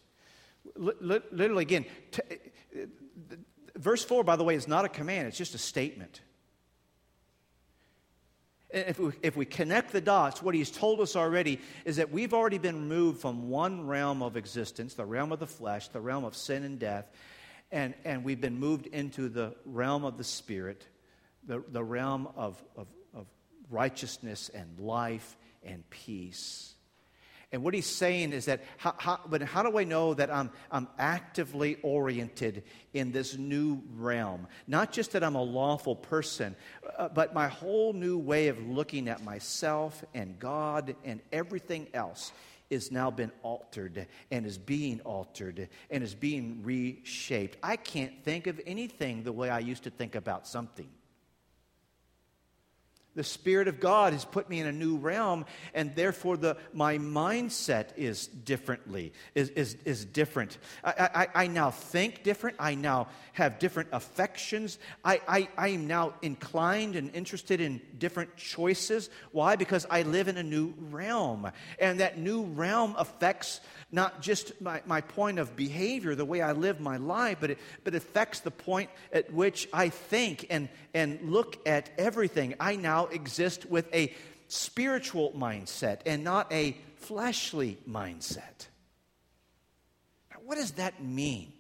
Literally, 0.77 1.63
again, 1.63 1.85
verse 3.77 4.05
4, 4.05 4.25
by 4.25 4.37
the 4.37 4.45
way, 4.45 4.55
is 4.55 4.69
not 4.69 4.85
a 4.85 4.89
command, 4.89 5.29
it's 5.29 5.39
just 5.39 5.55
a 5.55 5.59
statement. 5.59 6.21
If 8.71 8.99
we, 8.99 9.13
if 9.23 9.37
we 9.37 9.47
connect 9.47 9.93
the 9.93 10.01
dots, 10.01 10.43
what 10.43 10.55
he's 10.55 10.71
told 10.71 11.01
us 11.01 11.15
already 11.15 11.61
is 11.85 11.97
that 11.97 12.11
we've 12.11 12.35
already 12.35 12.59
been 12.59 12.75
removed 12.75 13.21
from 13.21 13.49
one 13.49 13.87
realm 13.87 14.23
of 14.23 14.37
existence, 14.37 14.95
the 14.95 15.07
realm 15.07 15.31
of 15.33 15.39
the 15.39 15.47
flesh, 15.47 15.89
the 15.89 16.01
realm 16.01 16.25
of 16.25 16.37
sin 16.37 16.65
and 16.65 16.79
death, 16.79 17.07
and, 17.71 17.95
and 18.05 18.25
we've 18.25 18.41
been 18.41 18.59
moved 18.59 18.87
into 18.89 19.29
the 19.29 19.55
realm 19.65 20.05
of 20.05 20.19
the 20.19 20.25
spirit, 20.25 20.85
the, 21.47 21.63
the 21.71 21.83
realm 21.83 22.29
of, 22.37 22.63
of, 22.77 22.89
of 23.15 23.27
righteousness 23.71 24.51
and 24.53 24.79
life 24.79 25.37
and 25.63 25.89
peace. 25.91 26.76
And 27.53 27.63
what 27.63 27.75
he's 27.75 27.87
saying 27.87 28.33
is 28.33 28.47
that, 28.47 28.65
how, 28.77 28.95
how, 28.99 29.21
but 29.27 29.41
how 29.41 29.63
do 29.63 29.79
I 29.79 29.85
know 29.85 30.15
that 30.15 30.33
I'm, 30.33 30.51
I'm 30.71 30.89
actively 30.99 31.77
oriented 31.83 32.65
in 32.93 33.13
this 33.13 33.37
new 33.37 33.83
realm? 33.95 34.49
Not 34.67 34.93
just 34.93 35.13
that 35.13 35.23
I'm 35.23 35.37
a 35.37 35.43
lawful 35.43 35.95
person, 35.95 36.57
uh, 36.99 37.09
but 37.09 37.35
my 37.35 37.47
whole 37.47 37.93
new 37.93 38.19
way 38.19 38.49
of 38.49 38.59
looking 38.67 39.09
at 39.09 39.23
myself 39.23 40.05
and 40.13 40.39
God 40.41 40.97
and 41.05 41.21
everything 41.33 41.87
else 41.95 42.33
is 42.69 42.91
now 42.91 43.13
been 43.13 43.31
altered 43.43 44.09
and 44.33 44.45
is 44.45 44.59
being 44.59 45.01
altered 45.03 45.69
and 45.89 46.03
is 46.03 46.17
being 46.17 46.63
reshaped. 46.65 47.57
I 47.63 47.77
can't 47.77 48.25
think 48.25 48.49
of 48.49 48.61
anything 48.67 49.23
the 49.23 49.33
way 49.33 49.51
I 49.51 49.61
used 49.61 49.85
to 49.85 49.91
think 49.91 50.17
about 50.17 50.49
something. 50.49 50.89
The 53.17 53.25
Spirit 53.25 53.67
of 53.67 53.81
God 53.81 54.13
has 54.13 54.25
put 54.25 54.49
me 54.49 54.61
in 54.61 54.67
a 54.67 54.73
new 54.73 54.97
realm, 54.97 55.47
and 55.75 55.97
therefore 55.97 56.37
the, 56.37 56.57
my 56.73 56.99
mindset 56.99 57.89
is 57.97 58.27
differently, 58.27 59.13
is, 59.35 59.49
is, 59.49 59.77
is 59.85 60.05
different. 60.05 60.59
I, 60.85 61.27
I, 61.35 61.45
I 61.45 61.47
now 61.49 61.71
think 61.71 62.23
different. 62.23 62.57
I 62.61 62.75
now 62.75 63.09
have 63.33 63.59
different 63.59 63.89
affections. 63.93 64.79
I, 65.05 65.21
I, 65.27 65.49
I 65.57 65.69
am 65.69 65.87
now 65.87 66.15
inclined 66.23 66.95
and 66.95 67.15
interested 67.15 67.61
in 67.61 67.81
different 67.99 68.37
choices. 68.37 69.11
Why? 69.33 69.57
Because 69.57 69.87
I 69.91 70.03
live 70.03 70.29
in 70.29 70.37
a 70.37 70.43
new 70.43 70.75
realm. 70.91 71.51
And 71.79 72.01
that 72.01 72.19
new 72.19 72.45
realm 72.45 72.95
affects 72.99 73.61
not 73.91 74.21
just 74.21 74.61
my, 74.61 74.83
my 74.87 75.01
point 75.01 75.39
of 75.39 75.57
behavior, 75.57 76.15
the 76.15 76.25
way 76.25 76.43
I 76.43 76.53
live 76.53 76.81
my 76.81 76.97
life, 76.97 77.39
but 77.41 77.51
it, 77.51 77.59
but 77.85 77.95
it 77.95 77.99
affects 77.99 78.41
the 78.41 78.51
point 78.51 78.91
at 79.13 79.33
which 79.33 79.69
I 79.73 79.89
think 79.89 80.47
and, 80.51 80.69
and 80.93 81.31
look 81.31 81.59
at 81.67 81.91
everything. 81.97 82.55
I 82.61 82.77
now 82.77 83.06
exist 83.13 83.67
with 83.67 83.93
a 83.95 84.15
spiritual 84.49 85.33
mindset 85.33 86.01
and 86.07 86.23
not 86.25 86.53
a 86.53 86.77
fleshly 86.97 87.79
mindset. 87.89 88.69
Now, 90.31 90.39
what 90.45 90.57
does 90.57 90.73
that 90.73 91.03
mean? 91.03 91.53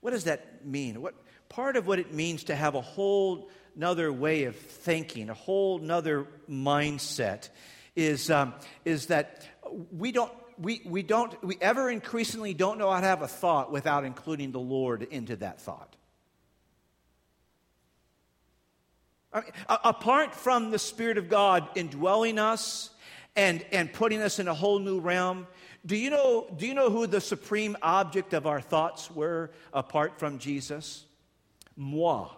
What 0.00 0.10
does 0.10 0.24
that 0.24 0.64
mean? 0.64 1.00
What, 1.00 1.14
part 1.48 1.76
of 1.76 1.86
what 1.86 1.98
it 1.98 2.12
means 2.12 2.44
to 2.44 2.56
have 2.56 2.74
a 2.74 2.80
whole 2.80 3.50
another 3.76 4.12
way 4.12 4.44
of 4.44 4.56
thinking, 4.56 5.30
a 5.30 5.34
whole 5.34 5.80
another 5.80 6.26
mindset, 6.48 7.48
is, 7.96 8.30
um, 8.30 8.54
is 8.84 9.06
that 9.06 9.46
we 9.96 10.12
don't 10.12 10.32
we, 10.58 10.82
we 10.84 11.02
don't 11.02 11.42
we 11.42 11.56
ever 11.60 11.90
increasingly 11.90 12.54
don't 12.54 12.78
know 12.78 12.90
how 12.90 13.00
to 13.00 13.06
have 13.06 13.22
a 13.22 13.28
thought 13.28 13.72
without 13.72 14.04
including 14.04 14.52
the 14.52 14.60
Lord 14.60 15.02
into 15.02 15.36
that 15.36 15.60
thought. 15.60 15.96
I 19.32 19.40
mean, 19.40 19.50
apart 19.68 20.34
from 20.34 20.70
the 20.70 20.78
Spirit 20.78 21.18
of 21.18 21.28
God 21.28 21.68
indwelling 21.74 22.38
us 22.38 22.90
and, 23.34 23.64
and 23.72 23.92
putting 23.92 24.20
us 24.20 24.38
in 24.38 24.48
a 24.48 24.54
whole 24.54 24.78
new 24.78 25.00
realm, 25.00 25.46
do 25.84 25.96
you, 25.96 26.10
know, 26.10 26.46
do 26.56 26.66
you 26.66 26.74
know 26.74 26.90
who 26.90 27.06
the 27.06 27.20
supreme 27.20 27.76
object 27.82 28.34
of 28.34 28.46
our 28.46 28.60
thoughts 28.60 29.10
were 29.10 29.50
apart 29.72 30.18
from 30.18 30.38
Jesus? 30.38 31.04
Moi. 31.76 32.28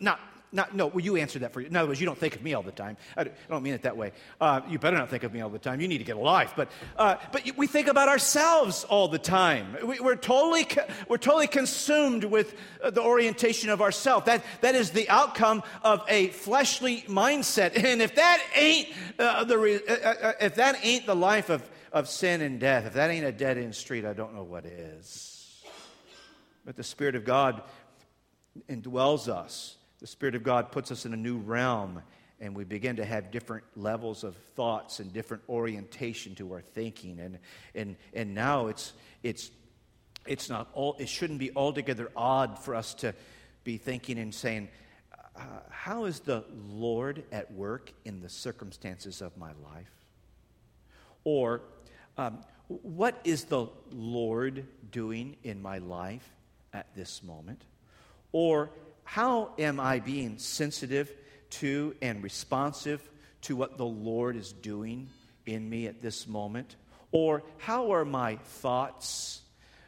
Not, 0.00 0.20
not, 0.52 0.74
no, 0.74 0.88
well, 0.88 1.00
you 1.00 1.16
answer 1.16 1.38
that 1.40 1.52
for 1.52 1.60
you. 1.60 1.68
In 1.68 1.76
other 1.76 1.88
words, 1.88 2.00
you 2.00 2.06
don't 2.06 2.18
think 2.18 2.34
of 2.34 2.42
me 2.42 2.54
all 2.54 2.62
the 2.62 2.72
time. 2.72 2.96
I 3.16 3.28
don't 3.48 3.62
mean 3.62 3.74
it 3.74 3.82
that 3.82 3.96
way. 3.96 4.12
Uh, 4.40 4.60
you 4.68 4.80
better 4.80 4.96
not 4.96 5.08
think 5.08 5.22
of 5.22 5.32
me 5.32 5.40
all 5.40 5.48
the 5.48 5.60
time. 5.60 5.80
You 5.80 5.86
need 5.86 5.98
to 5.98 6.04
get 6.04 6.16
a 6.16 6.20
life. 6.20 6.54
But, 6.56 6.70
uh, 6.96 7.16
but 7.30 7.48
we 7.56 7.68
think 7.68 7.86
about 7.86 8.08
ourselves 8.08 8.82
all 8.84 9.06
the 9.06 9.18
time. 9.18 9.76
We, 9.84 9.98
are 9.98 10.16
totally, 10.16 10.66
we're 11.08 11.18
totally 11.18 11.46
consumed 11.46 12.24
with 12.24 12.54
uh, 12.82 12.90
the 12.90 13.02
orientation 13.02 13.70
of 13.70 13.80
ourself. 13.80 14.24
That, 14.24 14.44
that 14.60 14.74
is 14.74 14.90
the 14.90 15.08
outcome 15.08 15.62
of 15.82 16.02
a 16.08 16.28
fleshly 16.28 17.02
mindset. 17.02 17.76
And 17.90 18.00
if 18.02 18.14
that 18.16 18.40
ain't, 18.54 18.88
uh, 19.18 19.42
the, 19.44 19.56
uh, 19.58 20.08
uh, 20.28 20.32
if 20.40 20.54
that 20.56 20.78
ain't 20.84 21.06
the 21.06 21.16
life 21.16 21.48
of, 21.48 21.68
of 21.92 22.08
sin 22.08 22.40
and 22.40 22.60
death, 22.60 22.86
if 22.86 22.92
that 22.92 23.10
ain't 23.10 23.24
a 23.24 23.32
dead 23.32 23.58
end 23.58 23.74
street, 23.74 24.04
I 24.04 24.12
don't 24.12 24.34
know 24.34 24.44
what 24.44 24.64
is. 24.64 25.60
But 26.64 26.76
the 26.76 26.84
Spirit 26.84 27.16
of 27.16 27.24
God 27.24 27.62
indwells 28.68 29.28
us 29.28 29.76
the 30.00 30.06
Spirit 30.06 30.34
of 30.34 30.42
God 30.42 30.72
puts 30.72 30.90
us 30.90 31.04
in 31.04 31.12
a 31.12 31.16
new 31.16 31.38
realm, 31.38 32.02
and 32.40 32.56
we 32.56 32.64
begin 32.64 32.96
to 32.96 33.04
have 33.04 33.30
different 33.30 33.64
levels 33.76 34.24
of 34.24 34.34
thoughts 34.56 34.98
and 34.98 35.12
different 35.12 35.42
orientation 35.48 36.34
to 36.36 36.52
our 36.54 36.62
thinking. 36.62 37.20
And, 37.20 37.38
and, 37.74 37.96
and 38.14 38.34
now 38.34 38.68
it's, 38.68 38.94
it's, 39.22 39.50
it's 40.26 40.48
not 40.48 40.68
all, 40.72 40.96
it 40.98 41.08
shouldn't 41.08 41.38
be 41.38 41.50
altogether 41.54 42.10
odd 42.16 42.58
for 42.58 42.74
us 42.74 42.94
to 42.94 43.14
be 43.62 43.76
thinking 43.76 44.18
and 44.18 44.34
saying, 44.34 44.68
uh, 45.36 45.40
How 45.68 46.06
is 46.06 46.20
the 46.20 46.44
Lord 46.68 47.24
at 47.30 47.52
work 47.52 47.92
in 48.06 48.20
the 48.20 48.30
circumstances 48.30 49.20
of 49.20 49.36
my 49.36 49.52
life? 49.62 49.92
Or, 51.24 51.60
um, 52.16 52.38
what 52.68 53.20
is 53.24 53.44
the 53.44 53.66
Lord 53.90 54.66
doing 54.90 55.36
in 55.42 55.60
my 55.60 55.78
life 55.78 56.26
at 56.72 56.86
this 56.94 57.22
moment? 57.22 57.62
Or, 58.32 58.70
how 59.10 59.50
am 59.58 59.80
I 59.80 59.98
being 59.98 60.38
sensitive 60.38 61.12
to 61.58 61.96
and 62.00 62.22
responsive 62.22 63.02
to 63.42 63.56
what 63.56 63.76
the 63.76 63.84
Lord 63.84 64.36
is 64.36 64.52
doing 64.52 65.08
in 65.46 65.68
me 65.68 65.88
at 65.88 66.00
this 66.00 66.28
moment? 66.28 66.76
Or 67.10 67.42
how 67.58 67.90
are 67.90 68.04
my 68.04 68.36
thoughts 68.36 69.40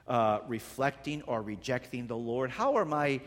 uh, 0.09 0.41
reflecting 0.49 1.23
or 1.23 1.41
rejecting 1.41 2.09
the 2.09 2.17
Lord? 2.17 2.51
How 2.51 2.75
are 2.75 2.85
my 2.85 3.21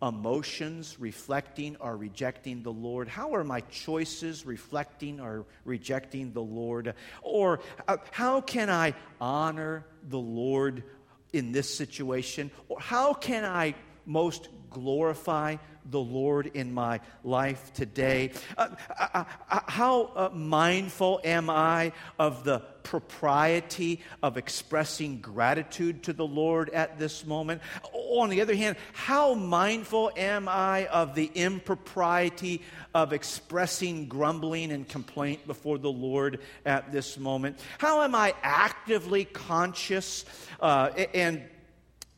emotions 0.00 0.94
reflecting 1.00 1.74
or 1.80 1.96
rejecting 1.96 2.62
the 2.62 2.72
Lord? 2.72 3.08
How 3.08 3.34
are 3.34 3.42
my 3.42 3.62
choices 3.62 4.46
reflecting 4.46 5.18
or 5.18 5.46
rejecting 5.64 6.32
the 6.32 6.42
Lord? 6.42 6.94
Or 7.22 7.58
uh, 7.88 7.96
how 8.12 8.40
can 8.40 8.70
I 8.70 8.94
honor 9.20 9.84
the 10.08 10.16
Lord 10.16 10.84
in 11.32 11.50
this 11.50 11.74
situation? 11.74 12.52
Or 12.68 12.78
how 12.78 13.14
can 13.14 13.44
I 13.44 13.74
most 14.06 14.48
glorify 14.70 15.56
the 15.90 16.00
Lord 16.00 16.46
in 16.54 16.72
my 16.72 17.00
life 17.24 17.72
today? 17.72 18.32
Uh, 18.56 19.24
how 19.48 20.12
uh, 20.14 20.30
mindful 20.32 21.20
am 21.24 21.50
I 21.50 21.92
of 22.18 22.44
the 22.44 22.60
propriety 22.82 24.00
of 24.22 24.36
expressing 24.36 25.20
gratitude 25.20 26.02
to 26.04 26.12
the 26.12 26.26
Lord 26.26 26.70
at 26.70 26.98
this 26.98 27.26
moment? 27.26 27.62
On 27.92 28.30
the 28.30 28.40
other 28.40 28.54
hand, 28.54 28.76
how 28.92 29.34
mindful 29.34 30.10
am 30.16 30.48
I 30.48 30.86
of 30.86 31.14
the 31.14 31.30
impropriety 31.34 32.62
of 32.94 33.12
expressing 33.12 34.06
grumbling 34.06 34.72
and 34.72 34.88
complaint 34.88 35.46
before 35.46 35.78
the 35.78 35.92
Lord 35.92 36.40
at 36.64 36.92
this 36.92 37.18
moment? 37.18 37.58
How 37.78 38.02
am 38.02 38.14
I 38.14 38.34
actively 38.42 39.24
conscious 39.24 40.24
uh, 40.60 40.90
and 41.14 41.42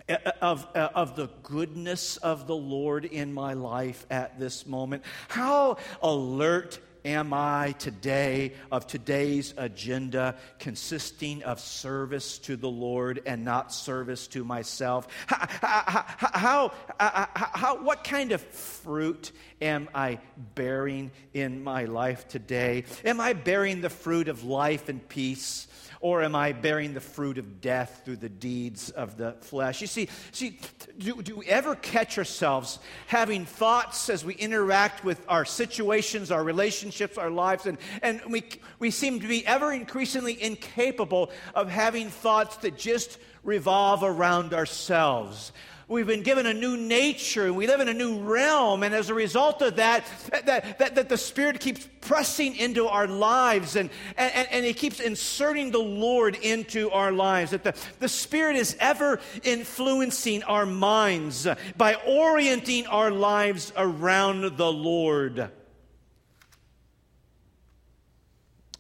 Uh, 0.08 0.16
uh, 0.26 0.32
of, 0.40 0.66
uh, 0.74 0.88
of 0.94 1.16
the 1.16 1.28
goodness 1.42 2.16
of 2.16 2.46
the 2.46 2.56
Lord 2.56 3.04
in 3.04 3.32
my 3.32 3.52
life 3.52 4.04
at 4.10 4.38
this 4.38 4.66
moment? 4.66 5.04
How 5.28 5.76
alert 6.02 6.80
am 7.04 7.32
I 7.32 7.74
today 7.78 8.54
of 8.70 8.86
today's 8.86 9.54
agenda 9.56 10.36
consisting 10.58 11.42
of 11.44 11.60
service 11.60 12.38
to 12.38 12.56
the 12.56 12.68
Lord 12.68 13.22
and 13.26 13.44
not 13.44 13.72
service 13.72 14.26
to 14.28 14.44
myself? 14.44 15.06
How, 15.26 15.46
how, 15.60 16.04
how, 16.06 16.72
how, 16.98 17.70
uh, 17.70 17.76
what 17.76 18.02
kind 18.02 18.32
of 18.32 18.40
fruit 18.40 19.30
am 19.60 19.88
I 19.94 20.18
bearing 20.54 21.12
in 21.32 21.62
my 21.62 21.84
life 21.84 22.26
today? 22.28 22.84
Am 23.04 23.20
I 23.20 23.34
bearing 23.34 23.80
the 23.80 23.90
fruit 23.90 24.28
of 24.28 24.44
life 24.44 24.88
and 24.88 25.06
peace? 25.08 25.68
Or 26.02 26.20
am 26.22 26.34
I 26.34 26.50
bearing 26.50 26.94
the 26.94 27.00
fruit 27.00 27.38
of 27.38 27.60
death 27.60 28.02
through 28.04 28.16
the 28.16 28.28
deeds 28.28 28.90
of 28.90 29.16
the 29.16 29.36
flesh? 29.40 29.80
You 29.80 29.86
see, 29.86 30.08
see 30.32 30.58
do, 30.98 31.22
do 31.22 31.36
we 31.36 31.46
ever 31.46 31.76
catch 31.76 32.18
ourselves 32.18 32.80
having 33.06 33.46
thoughts 33.46 34.10
as 34.10 34.24
we 34.24 34.34
interact 34.34 35.04
with 35.04 35.24
our 35.28 35.44
situations, 35.44 36.32
our 36.32 36.42
relationships, 36.42 37.16
our 37.16 37.30
lives, 37.30 37.66
and, 37.66 37.78
and 38.02 38.20
we, 38.28 38.42
we 38.80 38.90
seem 38.90 39.20
to 39.20 39.28
be 39.28 39.46
ever 39.46 39.72
increasingly 39.72 40.42
incapable 40.42 41.30
of 41.54 41.70
having 41.70 42.10
thoughts 42.10 42.56
that 42.58 42.76
just 42.76 43.18
revolve 43.44 44.02
around 44.02 44.54
ourselves. 44.54 45.52
We've 45.92 46.06
been 46.06 46.22
given 46.22 46.46
a 46.46 46.54
new 46.54 46.78
nature 46.78 47.44
and 47.44 47.54
we 47.54 47.66
live 47.66 47.80
in 47.80 47.88
a 47.88 47.92
new 47.92 48.20
realm. 48.20 48.82
And 48.82 48.94
as 48.94 49.10
a 49.10 49.14
result 49.14 49.60
of 49.60 49.76
that, 49.76 50.06
that, 50.30 50.78
that, 50.78 50.94
that 50.94 51.08
the 51.10 51.18
Spirit 51.18 51.60
keeps 51.60 51.86
pressing 52.00 52.56
into 52.56 52.88
our 52.88 53.06
lives 53.06 53.76
and, 53.76 53.90
and, 54.16 54.48
and 54.50 54.64
He 54.64 54.72
keeps 54.72 55.00
inserting 55.00 55.70
the 55.70 55.78
Lord 55.78 56.34
into 56.36 56.90
our 56.92 57.12
lives. 57.12 57.50
That 57.50 57.62
the, 57.62 57.74
the 57.98 58.08
Spirit 58.08 58.56
is 58.56 58.74
ever 58.80 59.20
influencing 59.42 60.42
our 60.44 60.64
minds 60.64 61.46
by 61.76 61.96
orienting 61.96 62.86
our 62.86 63.10
lives 63.10 63.70
around 63.76 64.56
the 64.56 64.72
Lord. 64.72 65.50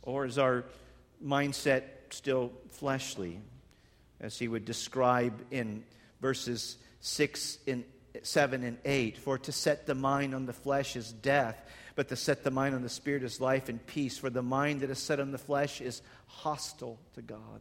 Or 0.00 0.24
is 0.24 0.38
our 0.38 0.64
mindset 1.22 1.82
still 2.08 2.52
fleshly? 2.70 3.38
As 4.18 4.38
he 4.38 4.48
would 4.48 4.64
describe 4.64 5.34
in 5.50 5.84
verses 6.22 6.78
6 7.02 7.58
and 7.66 7.84
7 8.22 8.62
and 8.62 8.78
8. 8.84 9.18
For 9.18 9.36
to 9.38 9.52
set 9.52 9.86
the 9.86 9.94
mind 9.94 10.34
on 10.34 10.46
the 10.46 10.52
flesh 10.52 10.96
is 10.96 11.12
death, 11.12 11.62
but 11.94 12.08
to 12.08 12.16
set 12.16 12.44
the 12.44 12.50
mind 12.50 12.74
on 12.74 12.82
the 12.82 12.88
spirit 12.88 13.22
is 13.22 13.40
life 13.40 13.68
and 13.68 13.84
peace. 13.86 14.16
For 14.16 14.30
the 14.30 14.42
mind 14.42 14.80
that 14.80 14.90
is 14.90 14.98
set 14.98 15.20
on 15.20 15.32
the 15.32 15.38
flesh 15.38 15.80
is 15.80 16.00
hostile 16.26 16.98
to 17.14 17.22
God. 17.22 17.60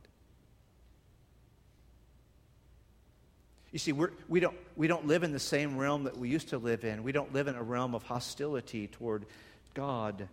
You 3.72 3.80
see, 3.80 3.94
we're, 3.94 4.12
we, 4.28 4.40
don't, 4.40 4.58
we 4.76 4.88
don't 4.88 5.08
live 5.08 5.24
in 5.24 5.32
the 5.32 5.40
same 5.40 5.78
realm 5.78 6.04
that 6.04 6.18
we 6.18 6.30
used 6.30 6.50
to 6.50 6.58
live 6.58 6.84
in. 6.84 7.04
We 7.04 7.14
don't 7.14 7.34
live 7.34 7.48
in 7.48 7.56
a 7.56 7.64
realm 7.64 7.96
of 7.96 8.04
hostility 8.04 8.88
toward 8.88 9.26
God. 9.74 10.28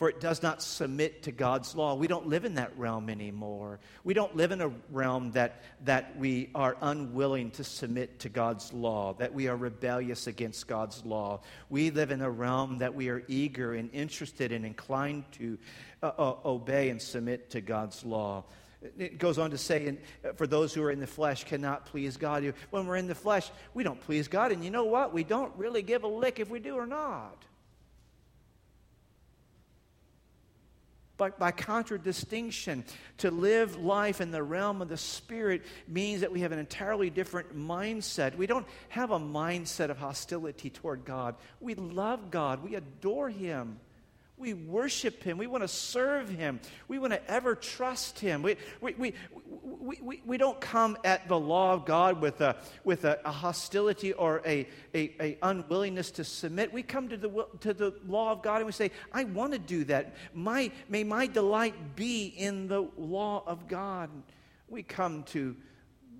For 0.00 0.08
it 0.08 0.18
does 0.18 0.42
not 0.42 0.62
submit 0.62 1.24
to 1.24 1.30
God's 1.30 1.76
law. 1.76 1.94
We 1.94 2.06
don't 2.06 2.26
live 2.26 2.46
in 2.46 2.54
that 2.54 2.72
realm 2.78 3.10
anymore. 3.10 3.80
We 4.02 4.14
don't 4.14 4.34
live 4.34 4.50
in 4.50 4.62
a 4.62 4.72
realm 4.90 5.32
that, 5.32 5.62
that 5.84 6.16
we 6.16 6.48
are 6.54 6.74
unwilling 6.80 7.50
to 7.50 7.64
submit 7.64 8.20
to 8.20 8.30
God's 8.30 8.72
law, 8.72 9.12
that 9.18 9.34
we 9.34 9.48
are 9.48 9.56
rebellious 9.58 10.26
against 10.26 10.66
God's 10.66 11.04
law. 11.04 11.42
We 11.68 11.90
live 11.90 12.12
in 12.12 12.22
a 12.22 12.30
realm 12.30 12.78
that 12.78 12.94
we 12.94 13.10
are 13.10 13.22
eager 13.28 13.74
and 13.74 13.90
interested 13.92 14.52
and 14.52 14.64
inclined 14.64 15.24
to 15.32 15.58
uh, 16.02 16.12
uh, 16.16 16.34
obey 16.46 16.88
and 16.88 17.02
submit 17.02 17.50
to 17.50 17.60
God's 17.60 18.02
law. 18.02 18.44
It 18.96 19.18
goes 19.18 19.36
on 19.36 19.50
to 19.50 19.58
say, 19.58 19.86
and 19.86 19.98
uh, 20.24 20.32
for 20.32 20.46
those 20.46 20.72
who 20.72 20.82
are 20.82 20.90
in 20.90 21.00
the 21.00 21.06
flesh 21.06 21.44
cannot 21.44 21.84
please 21.84 22.16
God. 22.16 22.54
When 22.70 22.86
we're 22.86 22.96
in 22.96 23.06
the 23.06 23.14
flesh, 23.14 23.50
we 23.74 23.84
don't 23.84 24.00
please 24.00 24.28
God. 24.28 24.50
And 24.50 24.64
you 24.64 24.70
know 24.70 24.84
what? 24.84 25.12
We 25.12 25.24
don't 25.24 25.54
really 25.58 25.82
give 25.82 26.04
a 26.04 26.08
lick 26.08 26.40
if 26.40 26.48
we 26.48 26.58
do 26.58 26.74
or 26.76 26.86
not. 26.86 27.44
But 31.20 31.38
by 31.38 31.50
contradistinction, 31.50 32.82
to 33.18 33.30
live 33.30 33.76
life 33.76 34.22
in 34.22 34.30
the 34.30 34.42
realm 34.42 34.80
of 34.80 34.88
the 34.88 34.96
Spirit 34.96 35.60
means 35.86 36.22
that 36.22 36.32
we 36.32 36.40
have 36.40 36.50
an 36.50 36.58
entirely 36.58 37.10
different 37.10 37.54
mindset. 37.54 38.36
We 38.36 38.46
don't 38.46 38.66
have 38.88 39.10
a 39.10 39.18
mindset 39.18 39.90
of 39.90 39.98
hostility 39.98 40.70
toward 40.70 41.04
God. 41.04 41.34
We 41.60 41.74
love 41.74 42.30
God, 42.30 42.64
we 42.64 42.74
adore 42.74 43.28
Him. 43.28 43.80
We 44.40 44.54
worship 44.54 45.22
Him. 45.22 45.36
We 45.36 45.46
want 45.46 45.62
to 45.62 45.68
serve 45.68 46.30
Him. 46.30 46.60
We 46.88 46.98
want 46.98 47.12
to 47.12 47.30
ever 47.30 47.54
trust 47.54 48.18
Him. 48.18 48.42
We, 48.42 48.56
we, 48.80 48.94
we, 48.94 49.14
we, 49.62 49.98
we, 50.00 50.22
we 50.24 50.38
don't 50.38 50.58
come 50.58 50.96
at 51.04 51.28
the 51.28 51.38
law 51.38 51.74
of 51.74 51.84
God 51.84 52.22
with 52.22 52.40
a, 52.40 52.56
with 52.82 53.04
a, 53.04 53.20
a 53.26 53.30
hostility 53.30 54.14
or 54.14 54.40
a, 54.46 54.66
a, 54.94 55.14
a, 55.20 55.38
unwillingness 55.42 56.10
to 56.12 56.24
submit. 56.24 56.72
We 56.72 56.82
come 56.82 57.10
to 57.10 57.18
the, 57.18 57.46
to 57.60 57.74
the 57.74 57.94
law 58.08 58.32
of 58.32 58.42
God 58.42 58.56
and 58.56 58.66
we 58.66 58.72
say, 58.72 58.90
I 59.12 59.24
want 59.24 59.52
to 59.52 59.58
do 59.58 59.84
that. 59.84 60.14
My, 60.32 60.72
may 60.88 61.04
my 61.04 61.26
delight 61.26 61.94
be 61.94 62.26
in 62.26 62.66
the 62.66 62.88
law 62.96 63.42
of 63.46 63.68
God. 63.68 64.08
We 64.68 64.82
come 64.82 65.22
to 65.24 65.54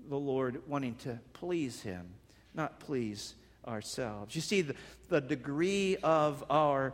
the 0.09 0.17
Lord 0.17 0.61
wanting 0.67 0.93
to 0.95 1.19
please 1.33 1.81
Him, 1.81 2.05
not 2.53 2.79
please 2.79 3.33
ourselves. 3.67 4.35
You 4.35 4.41
see, 4.41 4.61
the, 4.61 4.75
the 5.09 5.21
degree 5.21 5.97
of 6.03 6.43
our 6.51 6.93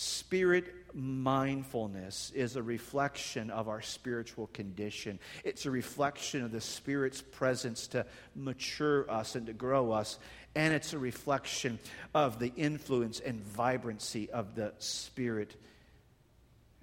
Spirit 0.00 0.72
mindfulness 0.94 2.30
is 2.32 2.54
a 2.54 2.62
reflection 2.62 3.50
of 3.50 3.68
our 3.68 3.82
spiritual 3.82 4.46
condition. 4.52 5.18
It's 5.42 5.66
a 5.66 5.72
reflection 5.72 6.44
of 6.44 6.52
the 6.52 6.60
Spirit's 6.60 7.20
presence 7.20 7.88
to 7.88 8.06
mature 8.36 9.10
us 9.10 9.34
and 9.34 9.46
to 9.46 9.52
grow 9.52 9.90
us. 9.90 10.20
And 10.54 10.72
it's 10.72 10.92
a 10.92 11.00
reflection 11.00 11.80
of 12.14 12.38
the 12.38 12.52
influence 12.54 13.18
and 13.18 13.42
vibrancy 13.42 14.30
of 14.30 14.54
the 14.54 14.72
Spirit. 14.78 15.56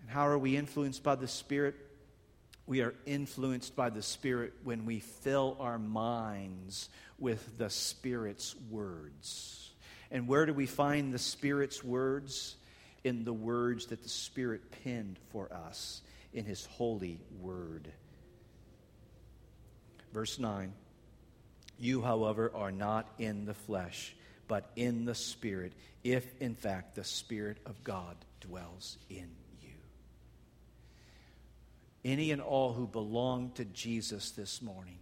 And 0.02 0.10
how 0.10 0.28
are 0.28 0.38
we 0.38 0.58
influenced 0.58 1.02
by 1.02 1.16
the 1.16 1.30
Spirit? 1.30 1.76
We 2.68 2.82
are 2.82 2.96
influenced 3.06 3.78
by 3.78 3.92
the 3.92 4.02
Spirit 4.02 4.52
when 4.66 4.84
we 4.84 5.00
fill 5.00 5.56
our 5.62 5.80
minds 5.80 6.90
with 7.18 7.58
the 7.58 7.70
Spirit's 7.70 8.58
words. 8.70 9.72
And 10.12 10.28
where 10.28 10.46
do 10.46 10.54
we 10.54 10.66
find 10.66 11.14
the 11.14 11.18
Spirit's 11.18 11.82
words? 11.82 12.58
In 13.06 13.24
the 13.24 13.34
words 13.34 13.86
that 13.88 14.02
the 14.02 14.10
Spirit 14.10 14.62
penned 14.84 15.18
for 15.32 15.52
us 15.54 16.02
in 16.34 16.44
His 16.44 16.66
holy 16.66 17.20
word. 17.40 17.88
Verse 20.12 20.40
9 20.40 20.74
You, 21.80 22.02
however, 22.02 22.52
are 22.54 22.72
not 22.72 23.08
in 23.20 23.46
the 23.46 23.54
flesh, 23.54 24.16
but 24.48 24.72
in 24.76 25.06
the 25.06 25.16
Spirit, 25.16 25.74
if 26.04 26.26
in 26.42 26.56
fact 26.56 26.96
the 26.96 27.04
Spirit 27.04 27.60
of 27.66 27.84
God 27.84 28.18
dwells 28.42 28.98
in 29.10 29.30
you. 29.62 29.76
Any 32.04 32.32
and 32.32 32.42
all 32.42 32.74
who 32.74 32.88
belong 32.88 33.52
to 33.52 33.66
Jesus 33.66 34.32
this 34.32 34.62
morning 34.62 34.98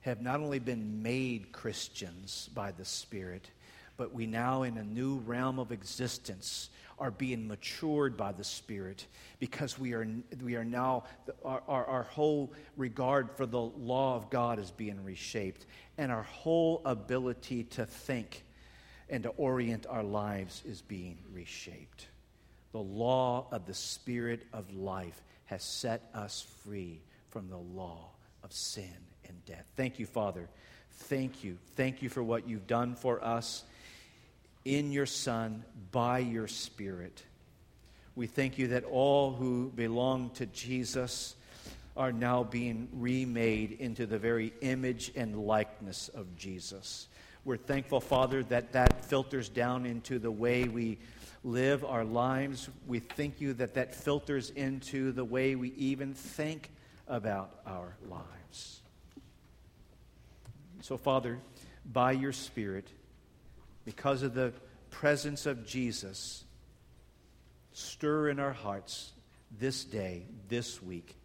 have 0.00 0.20
not 0.20 0.40
only 0.40 0.58
been 0.58 1.02
made 1.02 1.52
Christians 1.52 2.50
by 2.52 2.72
the 2.72 2.84
Spirit, 2.84 3.48
but 3.96 4.12
we 4.12 4.26
now, 4.26 4.64
in 4.64 4.76
a 4.76 4.82
new 4.84 5.18
realm 5.18 5.58
of 5.58 5.70
existence, 5.70 6.68
are 6.98 7.10
being 7.10 7.48
matured 7.48 8.16
by 8.16 8.32
the 8.32 8.44
Spirit 8.44 9.06
because 9.38 9.78
we 9.78 9.92
are, 9.92 10.06
we 10.42 10.56
are 10.56 10.64
now, 10.64 11.04
our, 11.44 11.62
our, 11.68 11.86
our 11.86 12.02
whole 12.04 12.52
regard 12.76 13.30
for 13.32 13.46
the 13.46 13.60
law 13.60 14.16
of 14.16 14.30
God 14.30 14.58
is 14.58 14.70
being 14.70 15.02
reshaped, 15.04 15.66
and 15.98 16.12
our 16.12 16.22
whole 16.22 16.82
ability 16.84 17.64
to 17.64 17.86
think 17.86 18.44
and 19.08 19.22
to 19.24 19.30
orient 19.30 19.86
our 19.88 20.04
lives 20.04 20.62
is 20.64 20.82
being 20.82 21.18
reshaped. 21.32 22.06
The 22.72 22.78
law 22.80 23.46
of 23.52 23.66
the 23.66 23.74
Spirit 23.74 24.44
of 24.52 24.74
life 24.74 25.22
has 25.46 25.62
set 25.62 26.10
us 26.14 26.46
free 26.64 27.00
from 27.28 27.48
the 27.48 27.58
law 27.58 28.10
of 28.42 28.52
sin 28.52 28.96
and 29.28 29.44
death. 29.44 29.66
Thank 29.76 29.98
you, 29.98 30.06
Father. 30.06 30.48
Thank 30.90 31.44
you. 31.44 31.58
Thank 31.76 32.02
you 32.02 32.08
for 32.08 32.22
what 32.22 32.48
you've 32.48 32.66
done 32.66 32.94
for 32.94 33.22
us 33.24 33.64
in 34.64 34.92
your 34.92 35.06
Son 35.06 35.64
by 35.90 36.18
your 36.18 36.48
Spirit. 36.48 37.22
We 38.16 38.26
thank 38.26 38.58
you 38.58 38.68
that 38.68 38.84
all 38.84 39.32
who 39.32 39.72
belong 39.74 40.30
to 40.30 40.46
Jesus 40.46 41.34
are 41.96 42.12
now 42.12 42.42
being 42.44 42.88
remade 42.92 43.72
into 43.72 44.06
the 44.06 44.18
very 44.18 44.52
image 44.60 45.12
and 45.14 45.36
likeness 45.46 46.08
of 46.08 46.36
Jesus. 46.36 47.08
We're 47.44 47.56
thankful, 47.56 48.00
Father, 48.00 48.42
that 48.44 48.72
that 48.72 49.04
filters 49.04 49.48
down 49.48 49.84
into 49.84 50.18
the 50.18 50.30
way 50.30 50.64
we 50.64 50.98
live 51.44 51.84
our 51.84 52.04
lives. 52.04 52.68
We 52.86 53.00
thank 53.00 53.40
you 53.40 53.52
that 53.54 53.74
that 53.74 53.94
filters 53.94 54.50
into 54.50 55.12
the 55.12 55.24
way 55.24 55.54
we 55.54 55.72
even 55.74 56.14
think 56.14 56.70
about 57.06 57.60
our 57.66 57.96
lives. 58.08 58.80
So, 60.80 60.96
Father, 60.96 61.38
by 61.84 62.12
your 62.12 62.32
Spirit, 62.32 62.88
because 63.84 64.22
of 64.22 64.34
the 64.34 64.52
presence 64.90 65.46
of 65.46 65.66
Jesus, 65.66 66.44
stir 67.72 68.28
in 68.28 68.38
our 68.38 68.52
hearts 68.52 69.12
this 69.58 69.84
day, 69.84 70.26
this 70.48 70.82
week, 70.82 71.16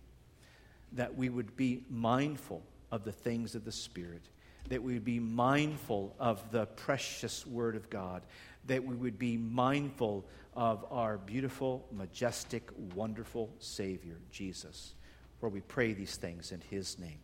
that 0.93 1.15
we 1.15 1.29
would 1.29 1.55
be 1.55 1.83
mindful 1.89 2.63
of 2.91 3.03
the 3.03 3.11
things 3.11 3.55
of 3.55 3.65
the 3.65 3.71
Spirit, 3.71 4.23
that 4.69 4.81
we 4.81 4.93
would 4.93 5.05
be 5.05 5.19
mindful 5.19 6.15
of 6.19 6.51
the 6.51 6.65
precious 6.65 7.45
Word 7.45 7.75
of 7.75 7.89
God, 7.89 8.23
that 8.65 8.83
we 8.83 8.95
would 8.95 9.17
be 9.17 9.37
mindful 9.37 10.25
of 10.55 10.85
our 10.91 11.17
beautiful, 11.17 11.85
majestic, 11.91 12.69
wonderful 12.95 13.49
Savior, 13.59 14.17
Jesus. 14.31 14.93
For 15.39 15.47
we 15.49 15.61
pray 15.61 15.93
these 15.93 16.17
things 16.17 16.51
in 16.51 16.61
His 16.69 16.99
name. 16.99 17.19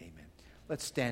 Amen. 0.00 0.26
Let's 0.68 0.84
stand. 0.84 1.10